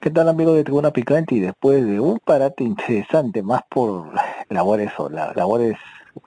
[0.00, 1.34] ¿Qué tal amigos de Tribuna Picante?
[1.34, 4.10] Y después de un parate interesante, más por
[4.48, 5.76] labores o labores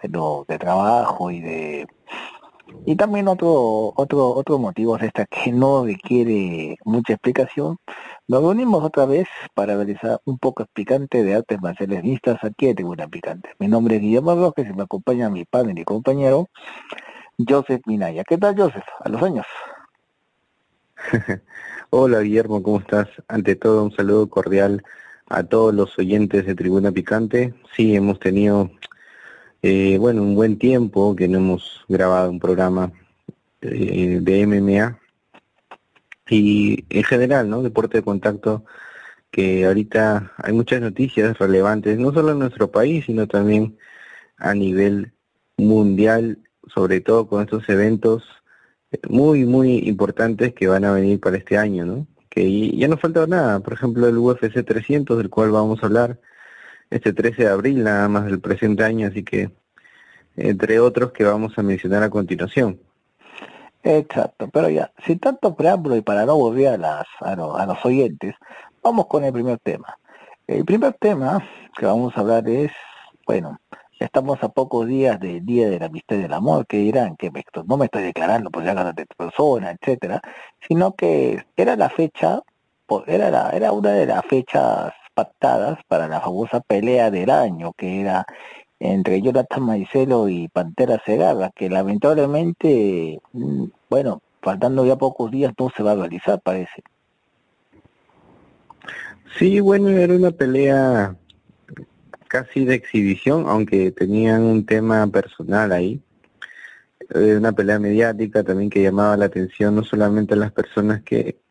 [0.03, 1.87] de trabajo y de
[2.85, 7.77] y también otro otro otro motivo de esta que no requiere mucha explicación
[8.27, 12.75] nos reunimos otra vez para realizar un poco picante de artes marciales vistas aquí en
[12.75, 16.47] Tribuna Picante mi nombre es Guillermo Rojas y me acompaña mi padre y compañero
[17.47, 18.85] Joseph Minaya ¿qué tal Joseph?
[18.99, 19.45] a los años
[21.89, 23.09] Hola Guillermo, ¿cómo estás?
[23.27, 24.83] Ante todo un saludo cordial
[25.27, 27.53] a todos los oyentes de Tribuna Picante.
[27.75, 28.71] Sí, hemos tenido,
[29.61, 32.91] eh, bueno, un buen tiempo que no hemos grabado un programa
[33.61, 34.99] eh, de MMA
[36.29, 37.61] y en general, ¿no?
[37.61, 38.65] Deporte de contacto,
[39.31, 43.77] que ahorita hay muchas noticias relevantes, no solo en nuestro país, sino también
[44.37, 45.13] a nivel
[45.57, 48.23] mundial, sobre todo con estos eventos
[49.09, 52.07] muy, muy importantes que van a venir para este año, ¿no?
[52.29, 56.19] Que ya no falta nada, por ejemplo el UFC 300, del cual vamos a hablar
[56.89, 59.51] este 13 de abril, nada más del presente año, así que
[60.35, 62.79] entre otros que vamos a mencionar a continuación.
[63.83, 67.85] Exacto, pero ya, sin tanto preámbulo y para no volver a, las, a, a los
[67.85, 68.35] oyentes,
[68.83, 69.97] vamos con el primer tema.
[70.45, 71.43] El primer tema
[71.77, 72.71] que vamos a hablar es,
[73.25, 73.59] bueno,
[74.01, 77.31] Estamos a pocos días del Día de la Amistad y del Amor, que dirán que
[77.67, 80.19] no me estoy declarando por la de persona, etcétera,
[80.67, 82.41] sino que era la fecha,
[83.05, 88.01] era, la, era una de las fechas pactadas para la famosa pelea del año, que
[88.01, 88.25] era
[88.79, 95.69] entre Jonathan Maicelo y Pantera Segarra, que lamentablemente, mm, bueno, faltando ya pocos días no
[95.77, 96.81] se va a realizar, parece.
[99.37, 101.15] Sí, bueno, era una pelea
[102.31, 106.01] casi de exhibición, aunque tenían un tema personal ahí.
[107.13, 111.41] Eh, una pelea mediática también que llamaba la atención no solamente a las personas que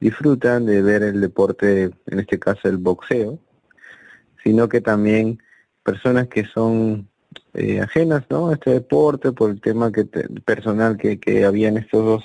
[0.00, 3.38] disfrutan de ver el deporte, en este caso el boxeo,
[4.42, 5.42] sino que también
[5.82, 7.06] personas que son
[7.52, 8.48] eh, ajenas ¿no?
[8.48, 12.24] a este deporte por el tema que personal que, que había en estos dos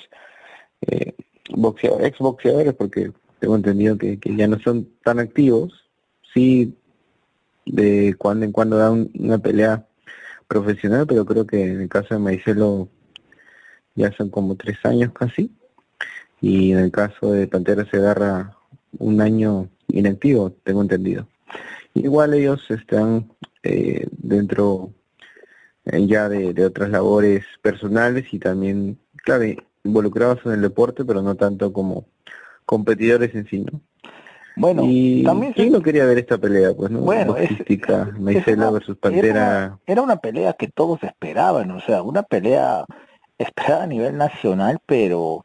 [0.86, 1.12] eh,
[1.50, 5.84] boxeadores, ex boxeadores, porque tengo entendido que, que ya no son tan activos,
[6.32, 6.74] sí
[7.66, 9.86] de cuando en cuando da una pelea
[10.48, 12.88] profesional, pero creo que en el caso de Maicelo
[13.94, 15.50] ya son como tres años casi,
[16.40, 18.56] y en el caso de Pantera se agarra
[18.98, 21.28] un año inactivo, tengo entendido.
[21.94, 23.32] Igual ellos están
[23.62, 24.92] eh, dentro
[25.86, 29.44] eh, ya de, de, otras labores personales y también, claro,
[29.84, 32.06] involucrados en el deporte, pero no tanto como
[32.66, 33.80] competidores en sí, ¿no?
[34.56, 36.72] Bueno, y también ¿quién no quería ver esta pelea?
[36.74, 37.00] Pues, ¿no?
[37.00, 37.50] Bueno, es,
[38.72, 39.78] versus Pantera.
[39.86, 42.84] Era una, pelea que todos esperaban, o sea, una pelea
[43.38, 45.44] esperada a nivel nacional, pero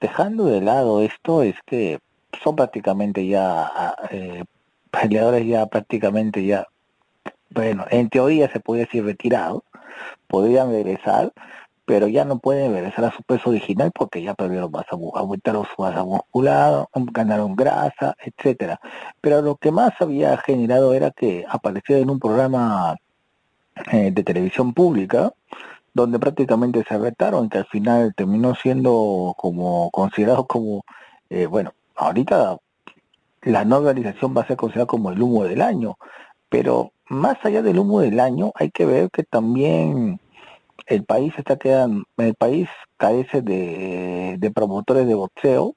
[0.00, 2.00] dejando de lado esto, es que
[2.42, 3.70] son prácticamente ya
[4.10, 4.44] eh,
[4.90, 6.66] peleadores ya prácticamente ya,
[7.50, 9.62] bueno, en teoría se puede decir retirados,
[10.26, 11.32] podrían regresar,
[11.90, 15.82] pero ya no pueden regresar a su peso original porque ya perdieron masa, aumentaron su
[15.82, 18.80] masa muscular, ganaron grasa, etcétera.
[19.20, 22.94] Pero lo que más había generado era que apareciera en un programa
[23.90, 25.32] eh, de televisión pública
[25.92, 30.84] donde prácticamente se retaron, que al final terminó siendo como considerado como,
[31.28, 32.56] eh, bueno, ahorita
[33.42, 35.98] la no organización va a ser considerada como el humo del año,
[36.48, 40.20] pero más allá del humo del año hay que ver que también
[40.86, 45.74] el país está quedando, el país carece de, promotores de boxeo,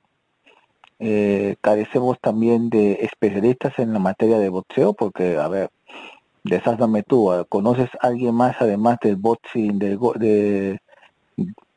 [1.00, 5.70] eh, carecemos también de especialistas en la materia de boxeo, porque, a ver,
[6.44, 10.80] desásame tú, ¿conoces a alguien más además del boxing, de, de,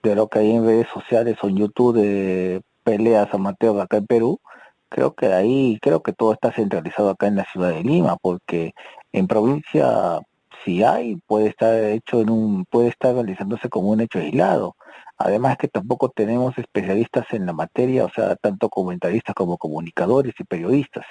[0.03, 4.07] de lo que hay en redes sociales o en YouTube de peleas amateur acá en
[4.07, 4.41] Perú,
[4.89, 8.73] creo que ahí, creo que todo está centralizado acá en la ciudad de Lima, porque
[9.13, 10.21] en provincia
[10.65, 14.77] si hay, puede estar hecho en un, puede estar realizándose como un hecho aislado.
[15.19, 20.45] Además que tampoco tenemos especialistas en la materia, o sea, tanto comentaristas como comunicadores y
[20.45, 21.07] periodistas.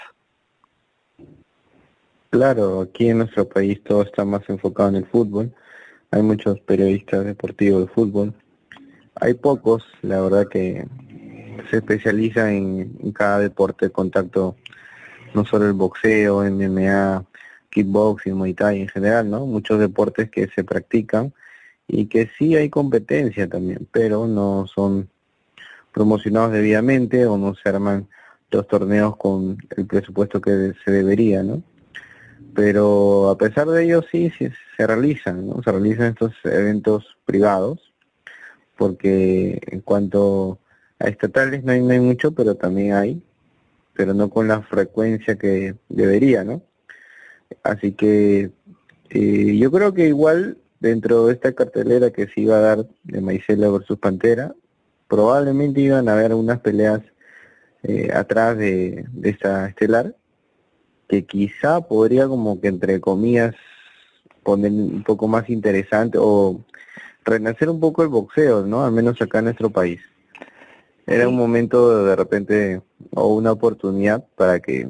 [2.29, 5.53] Claro, aquí en nuestro país todo está más enfocado en el fútbol.
[6.11, 8.33] Hay muchos periodistas deportivos de fútbol.
[9.15, 10.85] Hay pocos, la verdad que
[11.69, 14.55] se especializa en, cada deporte de contacto,
[15.33, 17.25] no solo el boxeo, MMA,
[17.75, 19.45] kickboxing, muay thai en general, ¿no?
[19.45, 21.33] Muchos deportes que se practican
[21.87, 25.09] y que sí hay competencia también, pero no son
[25.93, 28.07] promocionados debidamente o no se arman
[28.51, 31.61] los torneos con el presupuesto que se debería, ¿no?
[32.55, 35.61] pero a pesar de ello sí, sí se realizan, ¿no?
[35.61, 37.93] Se realizan estos eventos privados,
[38.77, 40.57] porque en cuanto
[40.99, 43.21] a estatales no hay, no hay mucho, pero también hay,
[43.93, 46.61] pero no con la frecuencia que debería, ¿no?
[47.63, 48.51] Así que
[49.09, 53.21] eh, yo creo que igual dentro de esta cartelera que se iba a dar de
[53.21, 54.53] Maicela versus Pantera,
[55.07, 57.01] probablemente iban a haber unas peleas
[57.83, 60.15] eh, atrás de, de esta estelar,
[61.07, 63.55] que quizá podría como que entre comillas
[64.43, 66.63] poner un poco más interesante o
[67.23, 68.85] renacer un poco el boxeo, ¿no?
[68.85, 69.99] Al menos acá en nuestro país.
[71.07, 72.81] Era un momento de repente
[73.11, 74.89] o una oportunidad para que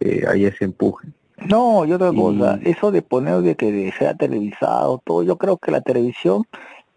[0.00, 1.08] eh, haya ese empuje.
[1.38, 5.70] No, yo otra cosa, eso de poner de que sea televisado, todo, yo creo que
[5.70, 6.44] la televisión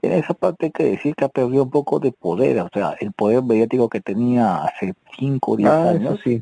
[0.01, 2.95] en esa parte hay que decir que ha perdido un poco de poder, o sea,
[3.01, 6.19] el poder mediático que tenía hace 5 o 10 ah, años.
[6.24, 6.41] sí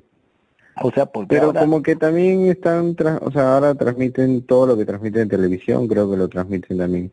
[1.28, 5.88] pero como que también están, o sea, ahora transmiten todo lo que transmiten en televisión,
[5.88, 7.12] creo que lo transmiten también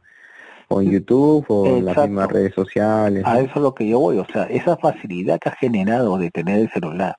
[0.69, 3.23] o en YouTube o en las mismas redes sociales.
[3.27, 6.31] A eso es lo que yo voy, o sea, esa facilidad que ha generado de
[6.31, 7.17] tener el celular,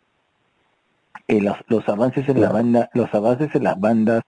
[1.28, 4.24] eh, los, avances en la banda, los avances en las bandas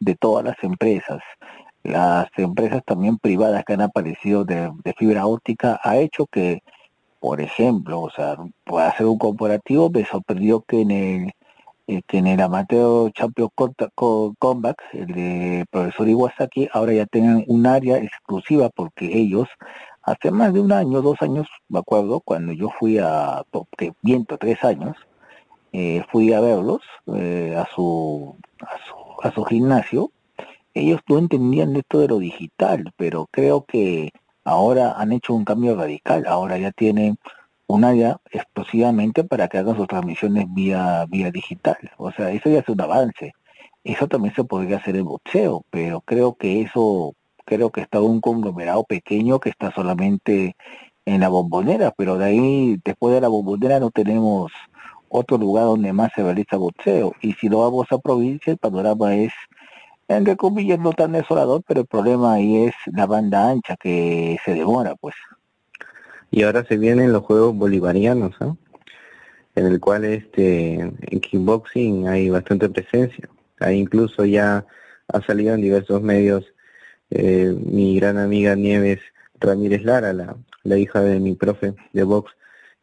[0.00, 1.20] de todas las empresas,
[1.82, 6.62] las empresas también privadas que han aparecido de, de fibra óptica, ha hecho que,
[7.20, 11.32] por ejemplo, o sea, para hacer un comparativo, me sorprendió que en el
[11.88, 13.52] eh, que en el Amateur Champions
[14.38, 19.48] Combat, el de profesor Iwasaki, ahora ya tengan un área exclusiva porque ellos,
[20.02, 23.44] hace más de un año, dos años, me acuerdo, cuando yo fui a,
[23.78, 24.96] que viento, tres años,
[25.78, 26.80] eh, fui a verlos
[27.14, 30.10] eh, a, su, a, su, a su gimnasio,
[30.72, 34.10] ellos no entendían esto de lo digital, pero creo que
[34.42, 37.18] ahora han hecho un cambio radical, ahora ya tienen
[37.66, 41.76] un área exclusivamente para que hagan sus transmisiones vía vía digital.
[41.98, 43.34] O sea, eso ya es un avance.
[43.84, 47.12] Eso también se podría hacer en boxeo, pero creo que eso,
[47.44, 50.56] creo que está un conglomerado pequeño que está solamente
[51.04, 54.52] en la bombonera, pero de ahí, después de la bombonera no tenemos
[55.08, 57.12] otro lugar donde más se realiza boxeo.
[57.22, 59.32] Y si lo vamos a provincia, el panorama es,
[60.08, 64.54] entre comillas, no tan desolador, pero el problema ahí es la banda ancha que se
[64.54, 65.14] demora, pues
[66.30, 68.34] y ahora se vienen los Juegos Bolivarianos,
[69.54, 73.28] en el cual este en kickboxing hay bastante presencia.
[73.60, 74.66] Ahí incluso ya
[75.08, 76.44] ha salido en diversos medios
[77.10, 79.00] eh, mi gran amiga Nieves
[79.40, 82.32] Ramírez Lara, la, la hija de mi profe de box,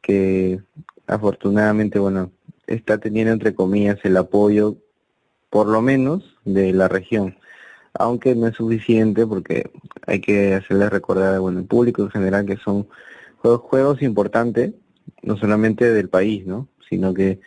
[0.01, 0.61] que
[1.07, 2.31] afortunadamente, bueno,
[2.67, 4.77] está teniendo entre comillas el apoyo,
[5.49, 7.37] por lo menos, de la región.
[7.93, 9.69] Aunque no es suficiente porque
[10.07, 12.87] hay que hacerle recordar, bueno, el público en general que son
[13.37, 14.73] juegos, importantes,
[15.21, 16.67] no solamente del país, ¿no?
[16.89, 17.39] Sino que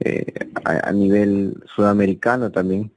[0.00, 0.32] eh,
[0.64, 2.92] a, nivel sudamericano también.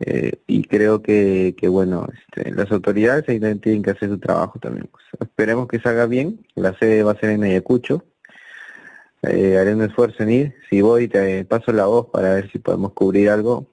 [0.00, 4.58] Eh, y creo que, que bueno, este, las autoridades ahí tienen que hacer su trabajo
[4.58, 4.88] también.
[4.90, 5.04] Pues.
[5.20, 6.44] esperemos que salga bien.
[6.54, 8.04] La sede va a ser en Ayacucho.
[9.22, 10.54] Eh, haré un esfuerzo en ir.
[10.68, 13.66] Si voy, te paso la voz para ver si podemos cubrir algo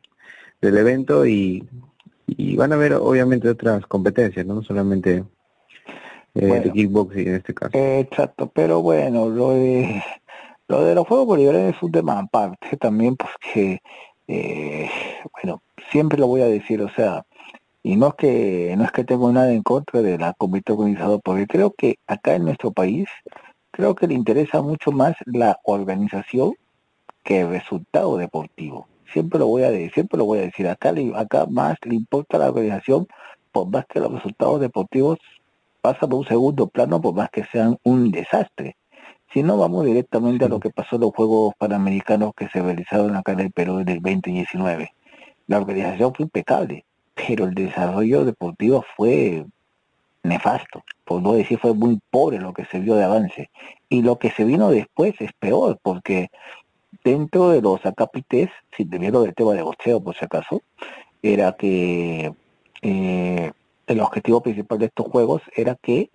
[0.62, 1.68] del evento y,
[2.28, 5.24] y van a haber obviamente otras competencias, no solamente
[6.36, 7.72] eh, de kickboxing en este caso.
[7.74, 10.04] exacto, pero bueno, lo de
[10.70, 13.80] lo de los Juegos Bolivarianos es un tema aparte también porque,
[14.28, 14.90] eh,
[15.42, 17.26] bueno, siempre lo voy a decir, o sea,
[17.82, 21.22] y no es que no es que tengo nada en contra de la comité organizador,
[21.24, 23.10] porque creo que acá en nuestro país,
[23.72, 26.54] creo que le interesa mucho más la organización
[27.24, 28.88] que el resultado deportivo.
[29.12, 32.38] Siempre lo voy a decir, siempre lo voy a decir, acá, acá más le importa
[32.38, 33.08] la organización
[33.52, 35.20] por más que los resultados deportivos
[35.82, 38.76] pasan a un segundo plano por más que sean un desastre.
[39.34, 43.16] Si no, vamos directamente a lo que pasó en los Juegos Panamericanos que se realizaron
[43.16, 44.92] acá en el Perú en el 2019.
[45.48, 46.86] La organización fue impecable,
[47.16, 49.46] pero el desarrollo deportivo fue
[50.24, 53.50] nefasto, por no decir fue muy pobre lo que se vio de avance.
[53.90, 56.30] Y lo que se vino después es peor, porque
[57.04, 60.62] dentro de los acapites, si te vieron del tema de boxeo por si acaso,
[61.22, 62.34] era que
[62.82, 63.52] eh,
[63.88, 66.10] el objetivo principal de estos juegos era que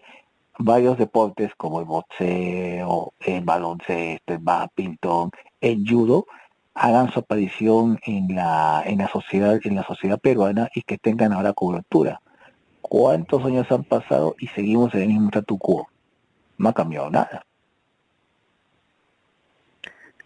[0.59, 5.31] varios deportes como el boxeo, el baloncesto, el badminton,
[5.61, 6.27] el judo,
[6.75, 11.33] hagan su aparición en la, en la sociedad, en la sociedad peruana y que tengan
[11.33, 12.21] ahora cobertura.
[12.89, 15.89] ¿Cuántos años han pasado y seguimos en el mismo statu quo?
[16.59, 17.47] No ha cambiado nada.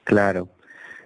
[0.03, 0.49] Claro.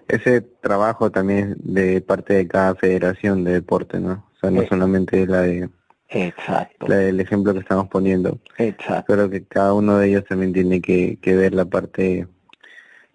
[0.09, 4.25] Ese trabajo también de parte de cada federación de deporte, ¿no?
[4.35, 5.69] O sea, no solamente la de
[6.09, 6.89] Exacto.
[6.89, 8.39] La del ejemplo que estamos poniendo.
[8.57, 9.13] Exacto.
[9.13, 12.27] Creo que cada uno de ellos también tiene que, que ver la parte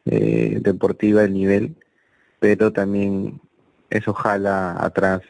[0.05, 1.75] eh, deportiva, el nivel,
[2.39, 3.41] pero también
[3.89, 5.21] eso jala atrás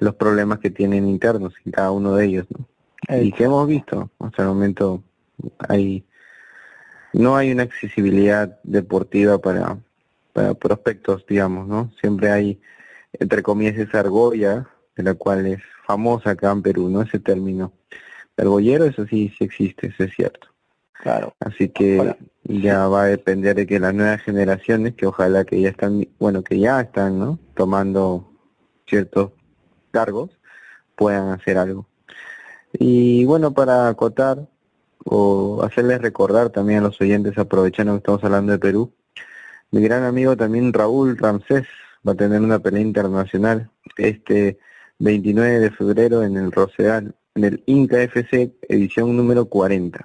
[0.00, 2.66] los problemas que tienen internos en cada uno de ellos, ¿no?
[3.16, 5.02] Y que hemos visto, hasta el momento
[5.68, 6.04] hay
[7.12, 9.78] no hay una accesibilidad deportiva para,
[10.32, 11.92] para prospectos, digamos, ¿no?
[12.00, 12.60] Siempre hay,
[13.12, 17.02] entre comillas, esa argolla, de la cual es famosa acá en Perú, ¿no?
[17.02, 17.72] Ese término.
[18.36, 20.48] Argollero, eso sí, sí existe, eso es cierto.
[21.02, 21.34] Claro.
[21.40, 22.14] Así que
[22.44, 26.42] ya va a depender de que las nuevas generaciones, que ojalá que ya están, bueno,
[26.42, 27.38] que ya están, ¿no?
[27.54, 28.32] Tomando
[28.86, 29.32] ciertos
[29.90, 30.30] cargos,
[30.96, 31.86] puedan hacer algo.
[32.72, 34.46] Y bueno, para acotar
[35.04, 38.92] o hacerles recordar también a los oyentes, aprovechando que estamos hablando de Perú,
[39.70, 41.66] mi gran amigo también Raúl Ramsés
[42.06, 44.58] va a tener una pelea internacional este
[44.98, 50.00] 29 de febrero en el Rosedal, en el Inca FC edición número 40.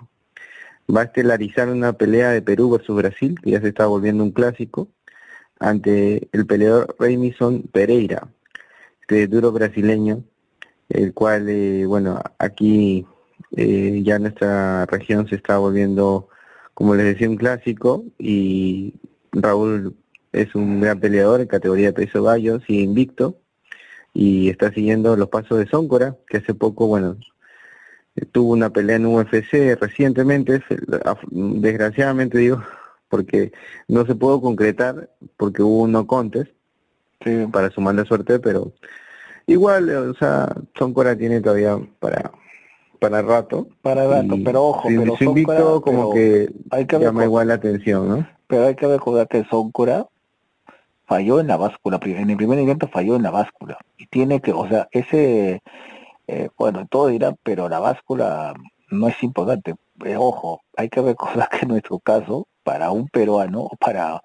[0.96, 4.32] Va a estelarizar una pelea de Perú versus Brasil, que ya se está volviendo un
[4.32, 4.89] clásico,
[5.60, 8.27] ante el peleador Remison Pereira,
[9.08, 10.24] este duro brasileño,
[10.90, 13.06] el cual, eh, bueno, aquí
[13.56, 16.30] eh, ya nuestra región se está volviendo,
[16.74, 18.96] como les decía, un clásico y
[19.32, 19.96] Raúl
[20.32, 23.38] es un gran peleador en categoría de peso gallo, sigue invicto
[24.14, 27.18] y está siguiendo los pasos de Zóncora, que hace poco, bueno,
[28.32, 30.64] tuvo una pelea en UFC recientemente,
[31.30, 32.64] desgraciadamente digo,
[33.10, 33.52] porque
[33.88, 36.55] no se pudo concretar porque hubo un no contest
[37.52, 38.74] para su mala suerte, pero
[39.48, 42.32] igual, o sea, Zóncora tiene todavía para
[43.00, 43.68] para rato.
[43.82, 48.28] Para rato, pero ojo, pero invicto como que, hay que llama igual la atención, ¿no?
[48.48, 50.08] Pero hay que recordar que Zóncora
[51.06, 53.78] falló en la báscula, en el primer evento falló en la báscula.
[53.98, 55.62] Y tiene que, o sea, ese,
[56.28, 58.54] eh, bueno, todo dirán, pero la báscula
[58.90, 59.76] no es importante.
[60.04, 64.22] Eh, ojo, hay que recordar que en nuestro caso, para un peruano, para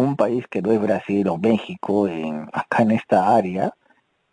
[0.00, 3.72] un país que no es Brasil o México, en, acá en esta área,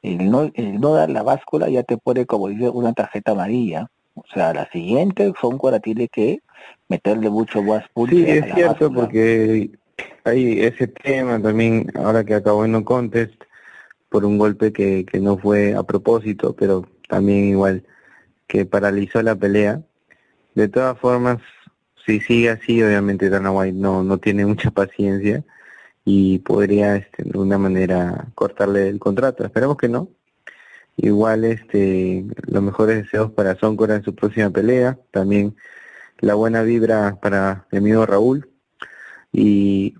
[0.02, 3.90] el no, el no dar la báscula ya te pone, como dice, una tarjeta amarilla.
[4.14, 6.40] O sea, la siguiente son cuando tiene que
[6.88, 8.18] meterle mucho más puntos.
[8.18, 9.72] Sí, es cierto, porque
[10.24, 13.34] hay ese tema también, ahora que acabó en no contest,
[14.10, 17.84] por un golpe que, que no fue a propósito, pero también igual
[18.48, 19.82] que paralizó la pelea.
[20.54, 21.40] De todas formas,
[22.06, 25.44] si sigue así, obviamente Dana White no, no tiene mucha paciencia
[26.06, 29.44] y podría este, de alguna manera cortarle el contrato.
[29.44, 30.10] Esperemos que no.
[30.98, 35.56] Igual este los mejores deseos para Soncora en su próxima pelea, también
[36.20, 38.50] la buena vibra para mi amigo Raúl
[39.34, 39.96] y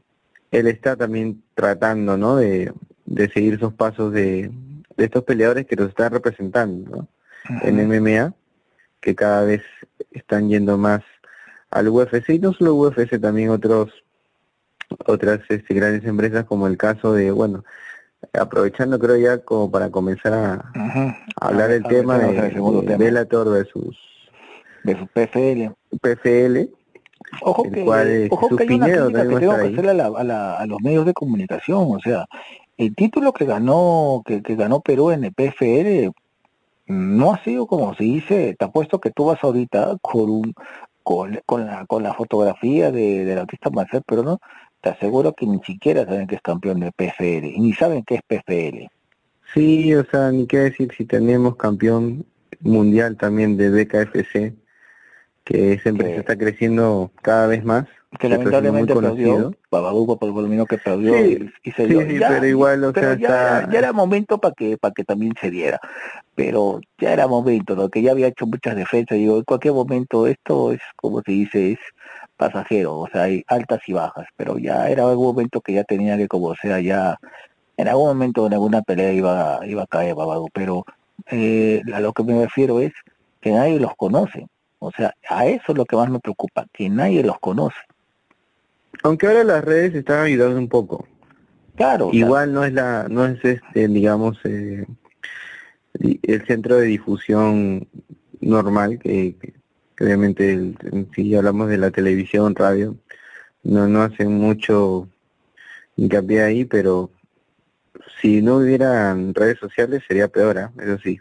[0.52, 2.38] él está también tratando, ¿no?
[2.38, 2.72] De,
[3.06, 4.52] de seguir esos pasos de,
[4.96, 7.10] de estos peleadores que los están representando
[7.62, 8.34] en MMA,
[9.02, 9.64] que cada vez
[10.12, 11.04] están yendo más
[11.72, 13.92] al UFC y no solo UFC, también otros
[15.06, 17.64] otras este, grandes empresas como el caso de, bueno,
[18.34, 20.72] aprovechando creo ya como para comenzar a,
[21.42, 23.98] hablar del tema de, de Bellator versus
[24.84, 25.74] de su PFL.
[26.00, 26.70] PFL.
[27.42, 31.06] Ojo que, ojo que hay una crítica que tengo que a, la, a, los medios
[31.06, 32.26] de comunicación, o sea,
[32.78, 36.12] el título que ganó que, que ganó Perú en el PFL
[36.88, 40.54] no ha sido como se dice, te apuesto que tú vas ahorita con un
[41.06, 44.40] con, con la con la fotografía de, del artista Marcel, pero no,
[44.82, 48.16] te aseguro que ni siquiera saben que es campeón de PFL, y ni saben qué
[48.16, 48.88] es PFL.
[49.54, 52.26] Sí, o sea, ni qué decir si tenemos campeón
[52.60, 54.56] mundial también de BKFC,
[55.44, 57.86] que esa empresa está creciendo cada vez más.
[58.20, 62.02] Que lamentablemente perdió, Babaduco por el que perdió y, se dio.
[62.02, 65.50] Sí, pero igual, o sea, ya, ya, era momento para que para que también se
[65.50, 65.80] diera.
[66.36, 67.90] Pero ya era momento, ¿no?
[67.90, 69.18] que ya había hecho muchas defensas.
[69.18, 71.80] Digo, en cualquier momento esto es, como se dice, es
[72.38, 76.18] pasajero, o sea, hay altas y bajas, pero ya era algún momento que ya tenía
[76.18, 77.18] que, como sea, ya
[77.78, 80.86] en algún momento en alguna pelea iba, iba a caer Babado, pero
[81.32, 82.94] eh, a lo que me refiero es
[83.42, 84.48] que nadie los conoce.
[84.80, 87.78] O sea, a eso es lo que más me preocupa, que nadie los conoce.
[89.06, 91.08] Aunque ahora las redes están ayudando un poco.
[91.76, 92.10] Claro.
[92.12, 94.84] Igual no es la, no es este, digamos, eh,
[96.00, 97.88] el centro de difusión
[98.42, 99.36] normal, que,
[100.02, 100.74] obviamente
[101.14, 102.96] si hablamos de la televisión, radio,
[103.62, 105.08] no, no hacen mucho
[105.98, 107.12] hincapié ahí, pero
[108.20, 110.70] si no hubieran redes sociales sería peor, ¿eh?
[110.80, 111.20] eso sí.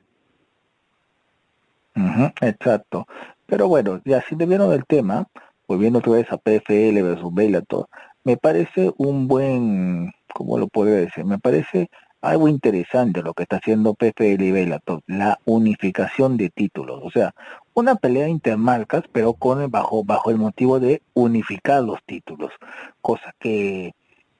[2.41, 3.07] exacto.
[3.45, 5.29] Pero bueno, ya si te vieron el tema,
[5.67, 7.89] volviendo otra vez a PFL versus Bellator,
[8.25, 11.25] me parece un buen, ¿cómo lo podría decir?
[11.25, 11.91] Me parece
[12.25, 17.35] algo interesante lo que está haciendo PFL y Bellator, la unificación de títulos, o sea,
[17.75, 22.51] una pelea intermarcas, pero con bajo bajo el motivo de unificar los títulos,
[23.03, 23.93] cosa que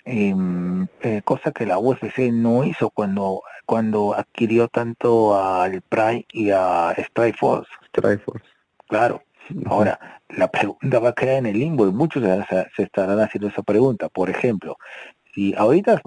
[0.07, 6.51] em, eh, cosa que la UFC no hizo cuando cuando adquirió tanto al Pride y
[6.51, 7.71] a Strikeforce.
[7.89, 8.45] Strikeforce.
[8.89, 9.23] Claro.
[9.67, 9.99] Ahora,
[10.29, 14.09] la pregunta va a quedar en el limbo y muchos se, estarán haciendo esa pregunta.
[14.09, 14.77] Por ejemplo,
[15.35, 16.01] si ahorita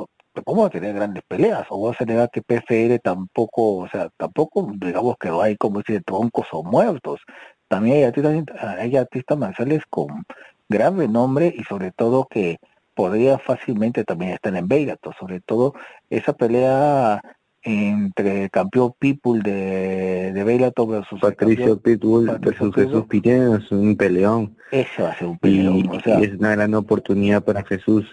[0.46, 4.72] vamos a tener grandes peleas o vamos a negar que PFR tampoco, o sea, tampoco
[4.76, 7.22] digamos que no hay como decir troncos o muertos.
[7.68, 10.26] También hay artistas, hay artistas marciales con
[10.70, 12.58] gran renombre y sobre todo que
[12.94, 15.74] podría fácilmente también estar en Bellator, sobre todo
[16.10, 17.22] esa pelea
[17.68, 24.56] entre campeón Pitbull de, de Bellator versus Patricio Pitbull versus Jesús Pinedo es un peleón.
[24.72, 25.78] Eso hace un peleón.
[25.78, 28.06] Y, es una gran oportunidad para Jesús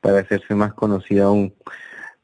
[0.00, 1.54] para hacerse más conocido aún.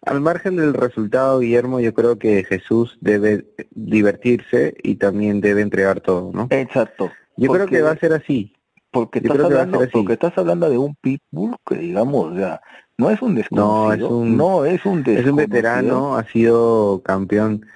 [0.04, 6.00] Al margen del resultado, Guillermo, yo creo que Jesús debe divertirse y también debe entregar
[6.00, 6.48] todo, ¿no?
[6.50, 7.12] Exacto.
[7.36, 8.52] Yo creo que va a ser así.
[8.90, 12.60] Porque estás, hablando, porque estás hablando de un pitbull que, digamos, ya
[12.98, 17.02] no es un desconocido, no es un, no es un, es un veterano, ha sido
[17.04, 17.66] campeón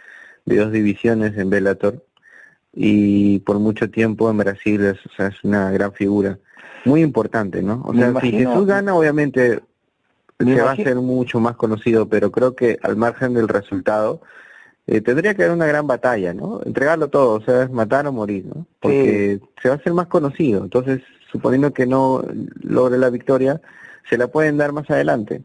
[0.45, 2.05] de dos divisiones en Bellator
[2.73, 6.39] y por mucho tiempo en Brasil es, o sea, es una gran figura,
[6.85, 7.83] muy importante, ¿no?
[7.85, 9.61] O sea, si Jesús gana, obviamente
[10.39, 14.21] se va a hacer mucho más conocido, pero creo que al margen del resultado,
[14.87, 16.61] eh, tendría que haber una gran batalla, ¿no?
[16.65, 18.67] Entregarlo todo, o sea, es matar o morir, ¿no?
[18.79, 20.63] Porque se va a hacer más conocido.
[20.63, 21.01] Entonces,
[21.33, 22.23] suponiendo que no
[22.63, 23.61] logre la victoria,
[24.09, 25.43] se la pueden dar más adelante.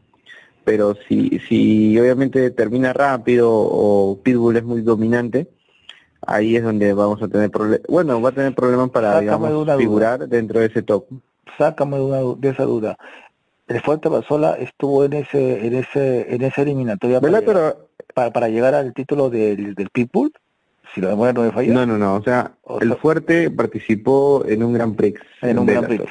[0.64, 5.48] Pero si, si obviamente termina rápido o Pitbull es muy dominante,
[6.24, 7.86] ahí es donde vamos a tener problemas.
[7.88, 11.06] Bueno, va a tener problemas para, digamos, figurar dentro de ese top.
[11.58, 12.96] Sácame de, una, de esa duda.
[13.66, 17.76] El Fuerte Basola estuvo en ese en ese en esa eliminatoria para, llegar,
[18.14, 20.32] para, llegar al título del, del Pitbull
[20.94, 21.72] si la memoria no me falla.
[21.72, 25.20] No, no, no, o sea, el Fuerte participó en un Gran Prix.
[25.40, 26.04] En un Gran Prix,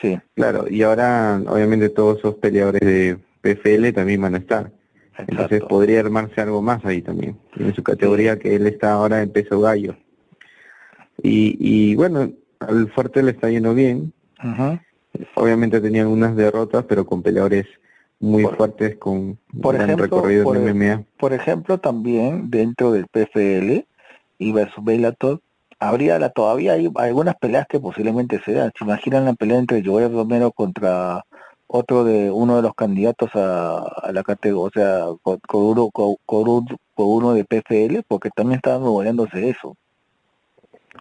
[0.00, 0.18] sí.
[0.34, 4.70] Claro, y ahora obviamente todos esos peleadores de PFL también van a estar.
[5.18, 9.30] Entonces podría armarse algo más ahí también, en su categoría que él está ahora en
[9.30, 9.96] peso gallo.
[11.22, 14.12] Y, y bueno, al Fuerte le está yendo bien.
[15.34, 17.66] Obviamente tenía algunas derrotas, pero con peleadores
[18.20, 21.04] muy fuertes con por ejemplo, recorrido por, en MMA.
[21.18, 23.86] Por ejemplo, también dentro del PFL
[24.38, 25.40] y versus Bellator,
[25.78, 28.72] habría la, todavía hay algunas peleas que posiblemente se dan.
[28.76, 31.24] ¿Se imaginan la pelea entre Joel Romero contra
[31.66, 37.34] otro de uno de los candidatos a, la categoría, o sea, con, uno, con, uno
[37.34, 38.00] de PFL?
[38.06, 39.76] Porque también estaban moviéndose eso,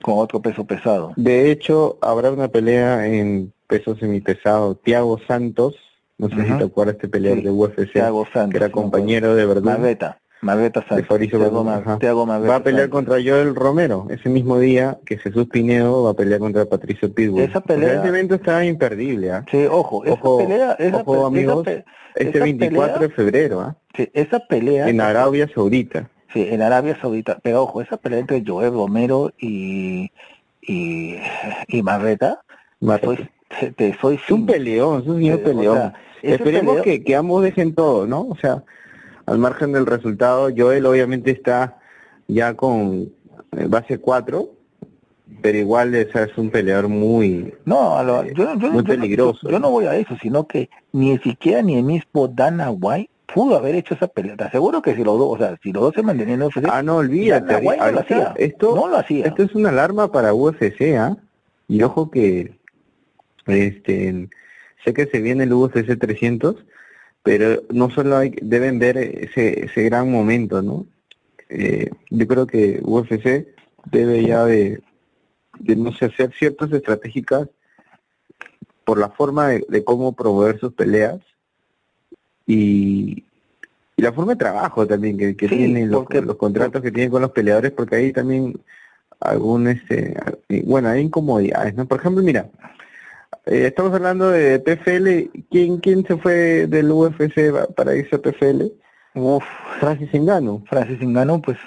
[0.01, 1.13] con otro peso pesado.
[1.15, 4.75] De hecho, habrá una pelea en peso semipesado.
[4.75, 5.75] Tiago Santos,
[6.17, 10.17] no sé si te acuerdas este peleador de UFC, Santos, que era compañero de verdad.
[10.41, 16.13] Margueta Va a pelear contra Joel Romero ese mismo día que Jesús Pinedo va a
[16.13, 17.41] pelear contra Patricio Pitbull.
[17.41, 17.99] Esa pelea...
[17.99, 19.31] ese evento estaba imperdible.
[19.31, 19.45] ¿ah?
[19.49, 20.73] Sí, ojo, esa ojo, pelea...
[20.73, 21.67] Esa ojo amigos,
[22.15, 23.61] este 24 de febrero.
[23.61, 23.75] ¿ah?
[23.95, 24.87] Sí, esa pelea...
[24.87, 26.09] En Arabia Saudita.
[26.33, 27.39] Sí, en Arabia Saudita.
[27.41, 30.11] Pero ojo, esa pelea entre Joel Romero y...
[30.61, 31.15] y,
[31.67, 32.41] y Marreta...
[33.75, 35.93] te, soy es un peleón, es un niño peleón.
[36.21, 38.27] Esperemos que, que ambos dejen todo, ¿no?
[38.27, 38.63] O sea
[39.27, 41.77] al margen del resultado, Joel obviamente está
[42.27, 43.11] ya con
[43.57, 44.49] eh, base 4,
[45.41, 49.49] pero igual es, es un peleador muy, no, yo, muy peligroso.
[49.49, 53.57] Yo, no voy a eso, sino que ni siquiera ni el mismo Dana White pudo
[53.57, 54.37] haber hecho esa pelea.
[54.37, 56.65] Te aseguro que si los dos, o sea, si los dos se mantenían en UFC,
[56.71, 58.33] ah, no olvídate, no lo hacía.
[58.37, 59.25] Esto, no lo hacía.
[59.25, 61.17] Esto es una alarma para UFC, ¿ah?
[61.67, 62.55] Y ojo que,
[63.45, 64.29] este,
[64.85, 66.55] sé que se viene el UFC 300
[67.27, 70.85] pero no solo hay, deben ver ese, ese gran momento, ¿no?
[71.49, 73.45] Eh, yo creo que UFC
[73.91, 74.81] debe ya de,
[75.59, 77.49] de, no sé, hacer ciertas estratégicas
[78.85, 81.19] por la forma de, cómo promover sus peleas
[82.45, 83.25] y,
[83.97, 87.31] la forma de trabajo también que, que tienen los, los contratos que tienen con los
[87.31, 88.57] peleadores, porque ahí también
[89.19, 90.15] algún este
[90.63, 92.47] bueno hay incomodidades no por ejemplo mira
[93.45, 98.63] eh, estamos hablando de PFL quién quién se fue del UFC para irse a PFL
[99.15, 99.43] Uf,
[99.79, 100.99] Francis Ngannou Francis
[101.43, 101.57] pues.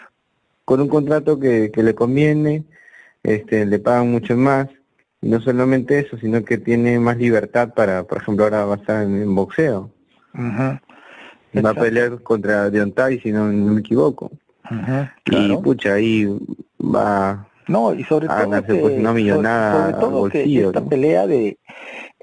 [0.65, 2.65] Con un contrato que, que le conviene
[3.23, 4.69] este le pagan mucho más.
[5.23, 8.79] Y no solamente eso sino que tiene más libertad para por ejemplo ahora va a
[8.79, 9.91] estar en, boxeo.
[10.35, 11.65] Ujú.
[11.65, 14.31] va a pelear contra Deontay si no, no me equivoco.
[14.71, 15.63] Y claro.
[15.63, 16.27] pucha ahí
[16.81, 20.39] va No, y sobre a todo que, pues, una millonada sobre, sobre todo al que
[20.39, 20.89] bolsillo, esta ¿no?
[20.89, 21.59] pelea de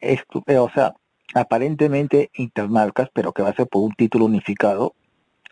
[0.01, 0.93] estu- eh, o sea,
[1.33, 4.93] aparentemente intermarcas, pero que va a ser por un título unificado,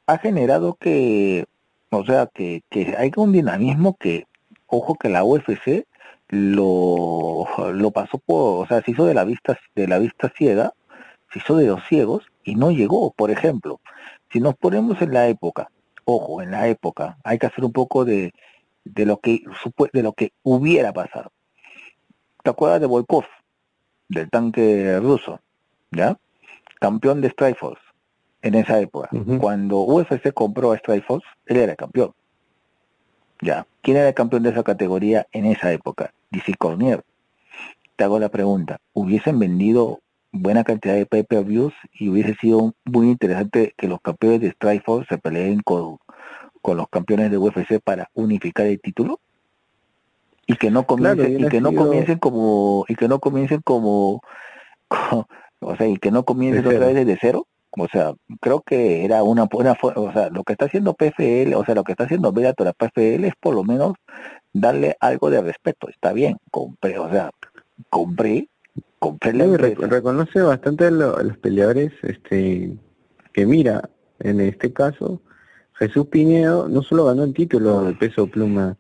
[0.08, 1.46] ha generado que,
[1.90, 4.26] o sea, que, que hay un dinamismo que,
[4.68, 5.86] ojo que la UFC
[6.30, 10.74] lo, lo pasó por, o sea, se hizo de la vista, de la vista ciega,
[11.32, 13.80] se hizo de los ciegos y no llegó, por ejemplo.
[14.32, 15.70] Si nos ponemos en la época,
[16.04, 18.34] ojo, en la época, hay que hacer un poco de,
[18.86, 19.44] de lo que
[19.92, 21.32] de lo que hubiera pasado.
[22.44, 23.26] ¿Te acuerdas de Volkov,
[24.08, 25.42] del tanque ruso?
[25.92, 26.18] ¿Ya?
[26.80, 27.82] Campeón de Strikeforce
[28.44, 29.10] en esa época.
[29.12, 29.40] Ujú.
[29.40, 32.14] Cuando UFC compró a Strikeforce, él era el campeón.
[33.42, 33.66] ¿Ya?
[33.82, 36.14] ¿Quién era el campeón de esa categoría en esa época?
[36.30, 37.04] DC Cornier.
[37.96, 40.00] Te hago la pregunta, ¿hubiesen vendido
[40.32, 45.18] buena cantidad de pay-per-views y hubiese sido muy interesante que los campeones de Strikeforce se
[45.18, 45.98] peleen con,
[46.66, 49.20] con los campeones de UFC para unificar el título?
[50.48, 54.22] y que no comiencen Claro, y que no comiencen como y que no comiencen como,
[54.88, 55.28] co-
[55.60, 57.48] o sea y que no comiencen De otra vez desde cero.
[57.78, 61.66] O sea creo que era una buena o sea lo que está haciendo PFL o
[61.66, 63.94] sea lo que está haciendo Bellator a PFL es por lo menos
[64.54, 65.90] darle algo de respeto.
[65.90, 67.32] Está bien compré o sea
[67.90, 68.48] compré
[69.00, 72.78] compré la No, reconoce bastante a, lo- a los peleadores este
[73.34, 75.22] que mira en este caso
[75.76, 78.78] Jesús Pinedo no solo ganó el título de peso pluma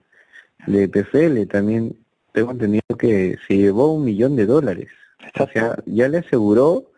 [0.68, 1.98] de PFL también
[2.32, 4.88] tengo entendido que se llevó un millón de dólares.
[5.40, 6.92] O sea ya le aseguró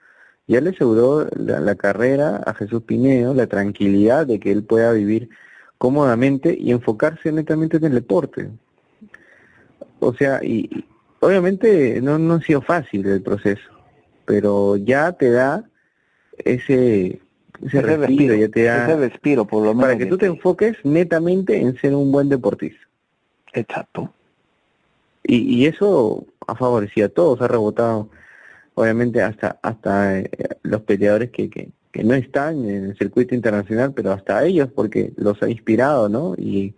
[0.47, 4.91] ya le aseguró la, la carrera a Jesús Pinedo la tranquilidad de que él pueda
[4.93, 5.29] vivir
[5.77, 8.49] cómodamente y enfocarse netamente en el deporte.
[9.99, 10.86] O sea y
[11.19, 13.77] obviamente no, no ha sido fácil el proceso
[14.27, 15.63] pero ya te da
[16.38, 17.21] ese
[17.65, 20.25] ese, respiro, respiro ya te da ese respiro por lo menos para que tú te
[20.25, 22.85] enfoques netamente en ser un buen deportista.
[23.53, 24.13] Exacto.
[25.23, 28.09] Y, y eso ha favorecido a todos, ha rebotado
[28.75, 30.29] obviamente hasta hasta eh,
[30.63, 35.13] los peleadores que, que, que no están en el circuito internacional, pero hasta ellos porque
[35.17, 36.35] los ha inspirado, ¿no?
[36.37, 36.75] Y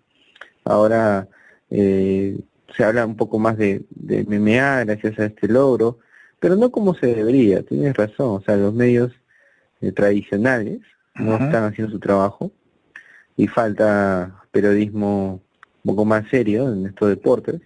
[0.63, 1.27] ahora
[1.69, 2.39] eh,
[2.75, 5.99] se habla un poco más de, de MMA gracias a este logro,
[6.39, 9.11] pero no como se debería, tienes razón, o sea, los medios
[9.81, 10.79] eh, tradicionales
[11.15, 12.51] no están haciendo su trabajo
[13.35, 15.41] y falta periodismo
[15.83, 17.61] un poco más serio en estos deportes.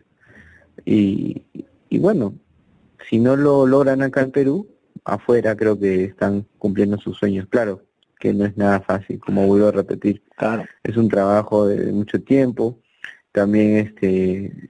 [0.86, 1.44] Y,
[1.90, 2.36] y bueno,
[3.10, 4.68] si no lo logran acá en Perú,
[5.06, 7.48] afuera creo que están cumpliendo sus sueños.
[7.50, 7.82] Claro
[8.20, 10.64] que no es nada fácil, como vuelvo a repetir, claro.
[10.82, 12.80] es un trabajo de mucho tiempo,
[13.34, 14.70] también este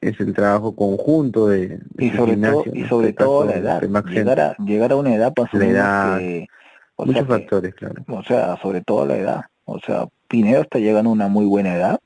[0.00, 3.82] es el trabajo conjunto de, de y sobre todo y sobre este todo la edad
[4.06, 6.48] llegar a llegar a una edad o La edad, que
[6.96, 8.04] o muchos sea que- factores, claro.
[8.08, 9.40] o sea, sobre todo la edad.
[9.64, 12.00] O sea, Pinedo está llegando a una muy buena edad,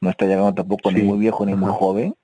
[0.00, 2.14] no está llegando tampoco ni muy viejo ni muy joven,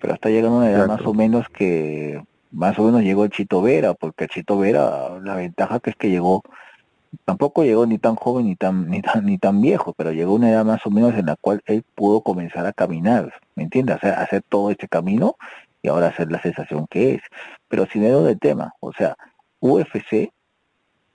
[0.00, 1.02] pero está llegando a una edad Exacto.
[1.04, 5.18] más o menos que más o menos llegó el Chito Vera, porque el Chito Vera,
[5.22, 6.42] la ventaja que es que llegó,
[7.24, 10.50] tampoco llegó ni tan joven ni tan, ni tan, ni tan viejo, pero llegó una
[10.50, 14.00] edad más o menos en la cual él pudo comenzar a caminar, ¿me entiendes?
[14.00, 15.36] Sea, hacer todo este camino
[15.82, 17.22] y ahora hacer la sensación que es.
[17.68, 19.16] Pero sin dedo de tema, o sea,
[19.60, 20.32] UFC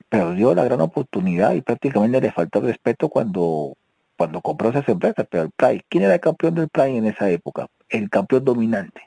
[0.10, 3.76] perdió la gran oportunidad y prácticamente le faltó respeto cuando
[4.18, 7.30] cuando compró esas empresas, pero el Pride, ¿quién era el campeón del Pride en esa
[7.30, 7.68] época?
[7.88, 9.07] El campeón dominante.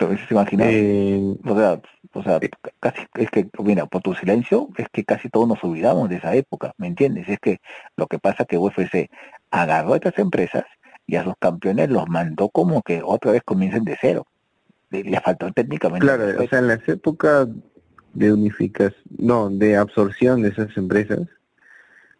[0.00, 0.70] ¿Lo hubieses imaginado?
[0.72, 1.80] Eh, o sea,
[2.14, 2.40] o sea,
[2.80, 6.34] casi es que, mira, por tu silencio, es que casi todos nos olvidamos de esa
[6.34, 7.28] época, ¿me entiendes?
[7.28, 7.58] Es que
[7.96, 9.10] lo que pasa es que UFC
[9.50, 10.64] agarró a estas empresas
[11.06, 14.26] y a sus campeones los mandó como que otra vez comiencen de cero.
[14.90, 16.06] Le, le faltó técnicamente.
[16.06, 17.48] Claro, o sea, en las épocas
[18.14, 21.20] de unificación, no, de absorción de esas empresas,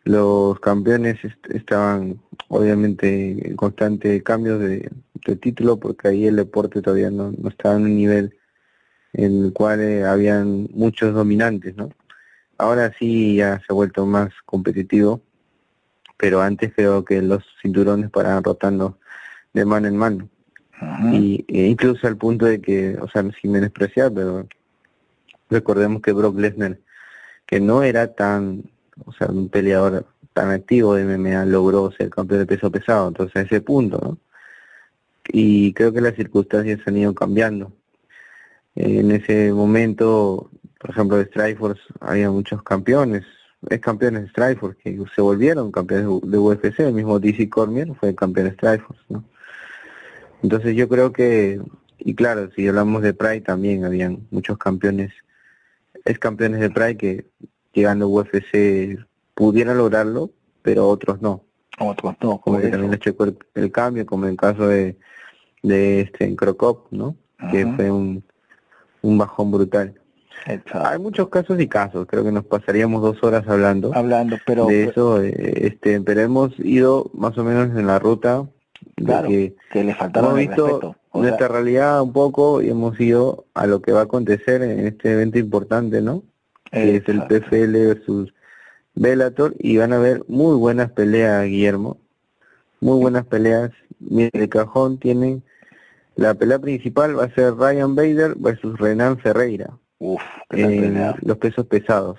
[0.04, 4.90] los campeones est- estaban obviamente en constante cambio de,
[5.32, 8.36] de título porque ahí el deporte todavía no, no estaba en un nivel
[9.12, 11.90] en el cual eh, habían muchos dominantes, ¿no?
[12.58, 15.22] Ahora sí ya se ha vuelto más competitivo,
[16.16, 18.98] pero antes creo que los cinturones paraban rotando
[19.52, 20.28] de mano en mano
[21.12, 24.46] y e incluso al punto de que, o sea, sin menospreciar, pero
[25.50, 26.78] recordemos que Brock Lesnar,
[27.46, 28.64] que no era tan,
[29.04, 33.36] o sea, un peleador tan activo de MMA logró ser campeón de peso pesado, entonces
[33.36, 34.18] a ese punto, ¿no?
[35.28, 37.72] Y creo que las circunstancias han ido cambiando.
[38.74, 43.24] En ese momento, por ejemplo, de Strikeforce había muchos campeones,
[43.68, 48.14] es campeones de Strikeforce que se volvieron campeones de UFC, el mismo DC Cormier fue
[48.14, 49.24] campeón de Strikeforce, ¿no?
[50.42, 51.60] Entonces yo creo que,
[51.98, 55.12] y claro, si hablamos de Pride también habían muchos campeones,
[56.04, 57.26] es campeones de Pride que
[57.72, 58.98] llegando a UFC
[59.34, 60.30] pudieran lograrlo,
[60.62, 61.44] pero otros no.
[61.80, 64.96] Otros no, como que también le checó el, cambio, como en el caso de,
[65.62, 67.16] de este en Crocop, ¿no?
[67.50, 68.24] Que fue un,
[69.02, 69.94] un bajón brutal.
[70.72, 74.84] Hay muchos casos y casos, creo que nos pasaríamos dos horas hablando, hablando pero, de
[74.84, 78.46] eso, eh, este, pero hemos ido más o menos en la ruta
[78.94, 83.82] claro, que, le faltaron hemos visto nuestra realidad un poco y hemos ido a lo
[83.82, 86.22] que va a acontecer en este evento importante, ¿no?
[86.70, 88.32] Que es el PFL versus
[88.94, 91.98] Bellator y van a ver muy buenas peleas, Guillermo.
[92.80, 93.70] Muy buenas peleas.
[93.98, 95.42] Mira, el cajón tiene
[96.18, 99.70] la pelea principal va a ser Ryan Bader versus Renan Ferreira.
[99.98, 102.18] Uf, qué los pesos pesados.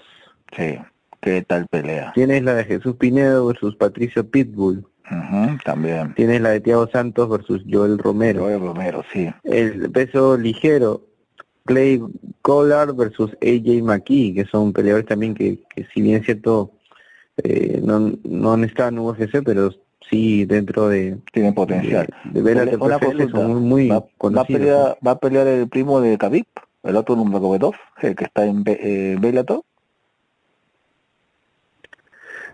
[0.55, 0.77] Sí,
[1.19, 2.13] qué tal pelea.
[2.15, 4.87] Tienes la de Jesús Pinedo versus Patricio Pitbull.
[5.65, 6.13] también.
[6.15, 8.43] Tienes la de Tiago Santos versus Joel Romero.
[8.43, 9.29] Joel Romero, sí.
[9.43, 11.05] El peso ligero,
[11.65, 12.01] Clay
[12.41, 16.71] Collard versus AJ McKee, que son peleadores también que, que si bien es cierto,
[17.43, 19.71] eh, no, no han estado en UFC, pero
[20.09, 21.17] sí dentro de...
[21.31, 22.07] Tienen potencial.
[22.25, 22.99] De, de Una
[23.31, 26.45] son muy, ¿Va, va, a pelear, ¿Va a pelear el primo de Khabib?
[26.83, 29.63] el otro número 2, el que está en eh, Bellator?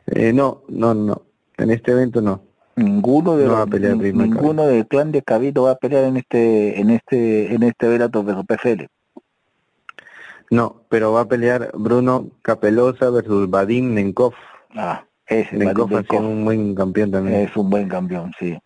[0.07, 1.21] Eh, no, no, no.
[1.57, 2.41] En este evento no.
[2.75, 7.55] Ninguno de los, ninguno del clan de Cabito va a pelear en este en este
[7.55, 8.85] en este Bellator versus PFL.
[10.51, 14.33] No, pero va a pelear Bruno Capelosa versus Vadim Nenkov.
[14.75, 17.41] Ah, sido un buen campeón también.
[17.41, 18.57] Es un buen campeón, sí.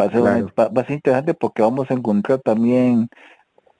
[0.00, 3.10] Va a, ser va a ser interesante porque vamos a encontrar también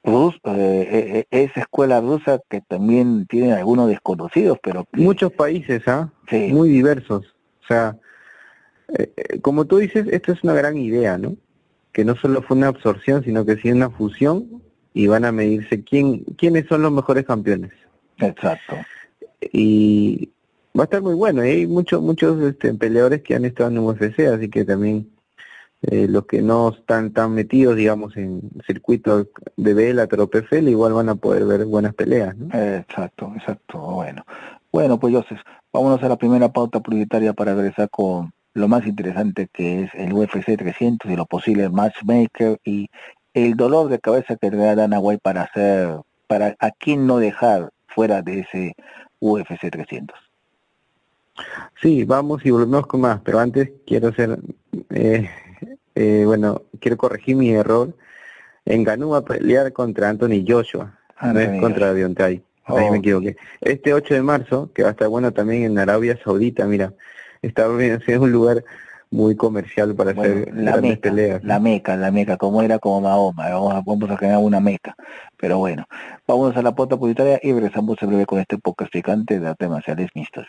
[0.02, 4.86] Rus, eh, eh, eh, esa escuela rusa que también tiene algunos desconocidos, pero...
[4.92, 6.10] Muchos países, ¿ah?
[6.28, 6.48] Sí.
[6.52, 7.34] Muy diversos.
[7.62, 7.96] O sea,
[9.42, 11.36] como tú dices, esto es una gran idea, ¿no?
[11.92, 14.62] Que no solo fue una absorción, sino que sí una fusión
[14.94, 17.72] y van a medirse quién, quiénes son los mejores campeones.
[18.18, 18.76] Exacto.
[19.52, 20.30] Y
[20.78, 21.42] va a estar muy bueno.
[21.42, 25.10] Hay muchos muchos este, peleadores que han estado en UFC, así que también
[25.82, 30.92] eh, los que no están tan metidos, digamos, en circuitos de vela, pero PFL, igual
[30.92, 32.46] van a poder ver buenas peleas, ¿no?
[32.54, 34.24] Exacto, exacto, bueno.
[34.72, 35.40] Bueno, pues Joseph,
[35.72, 40.12] vámonos a la primera pauta prioritaria para regresar con lo más interesante que es el
[40.12, 42.88] UFC 300 y lo posible matchmaker y
[43.32, 47.18] el dolor de cabeza que le da Dana White para hacer, para a quién no
[47.18, 48.74] dejar fuera de ese
[49.20, 50.29] UFC 300.
[51.80, 54.38] Sí, vamos y volvemos con más, pero antes quiero hacer
[54.90, 55.28] eh,
[55.94, 57.94] eh, bueno, quiero corregir mi error.
[58.64, 62.42] En Ganú a pelear contra Anthony Joshua, no es contra Deontay.
[62.64, 63.36] Ahí me equivoqué.
[63.60, 66.94] Este 8 de marzo, que va a estar bueno también en Arabia Saudita, mira,
[67.42, 68.64] está es un lugar
[69.10, 71.42] muy comercial para hacer la meca, peleas.
[71.42, 74.94] La meca, la meca, como era como Mahoma, vamos a, vamos a generar una meca.
[75.36, 75.86] Pero bueno,
[76.28, 79.68] vamos a la pauta publicitaria y regresamos en breve con este podcast picante de artes
[79.68, 80.46] marciales mixtas.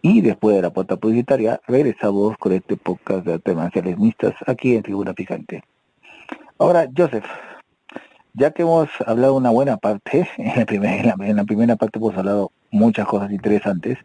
[0.00, 4.82] Y después de la puerta publicitaria, regresamos con este podcast de temas mixtas aquí en
[4.82, 5.62] Tribuna Picante.
[6.58, 7.26] Ahora, Joseph,
[8.32, 12.16] ya que hemos hablado una buena parte, en la, primera, en la, primera parte hemos
[12.16, 13.98] hablado muchas cosas interesantes,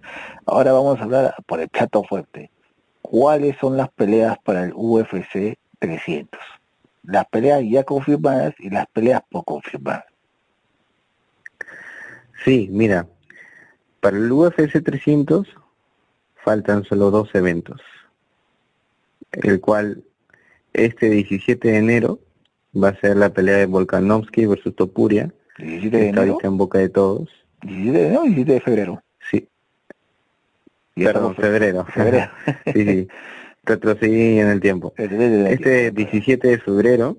[0.45, 2.51] ahora vamos a hablar por el chato fuerte.
[3.01, 6.41] ¿Cuáles son las peleas para el UFC 300?
[7.03, 10.05] Las peleas ya confirmadas y las peleas por confirmar.
[12.43, 13.07] Sí, mira,
[13.99, 15.47] para el UFC 300
[16.43, 17.81] faltan solo dos eventos,
[19.31, 20.03] el cual
[20.73, 22.19] este 17 de enero
[22.75, 26.33] va a ser la pelea de Volkanovski versus Topuria, 17 de enero?
[26.33, 27.29] está en boca de todos.
[27.61, 29.03] 17 de enero 17 de febrero.
[29.31, 29.47] Sí.
[30.95, 31.85] Perdón, febrero.
[31.85, 32.31] febrero.
[32.73, 33.07] sí, sí.
[33.63, 34.93] retrocedí en el tiempo.
[34.97, 37.17] Este 17 de febrero,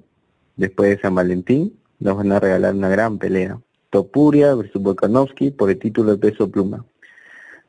[0.57, 3.59] después de San Valentín, nos van a regalar una gran pelea.
[3.90, 6.85] Topuria versus Volkanovski por el título de peso pluma.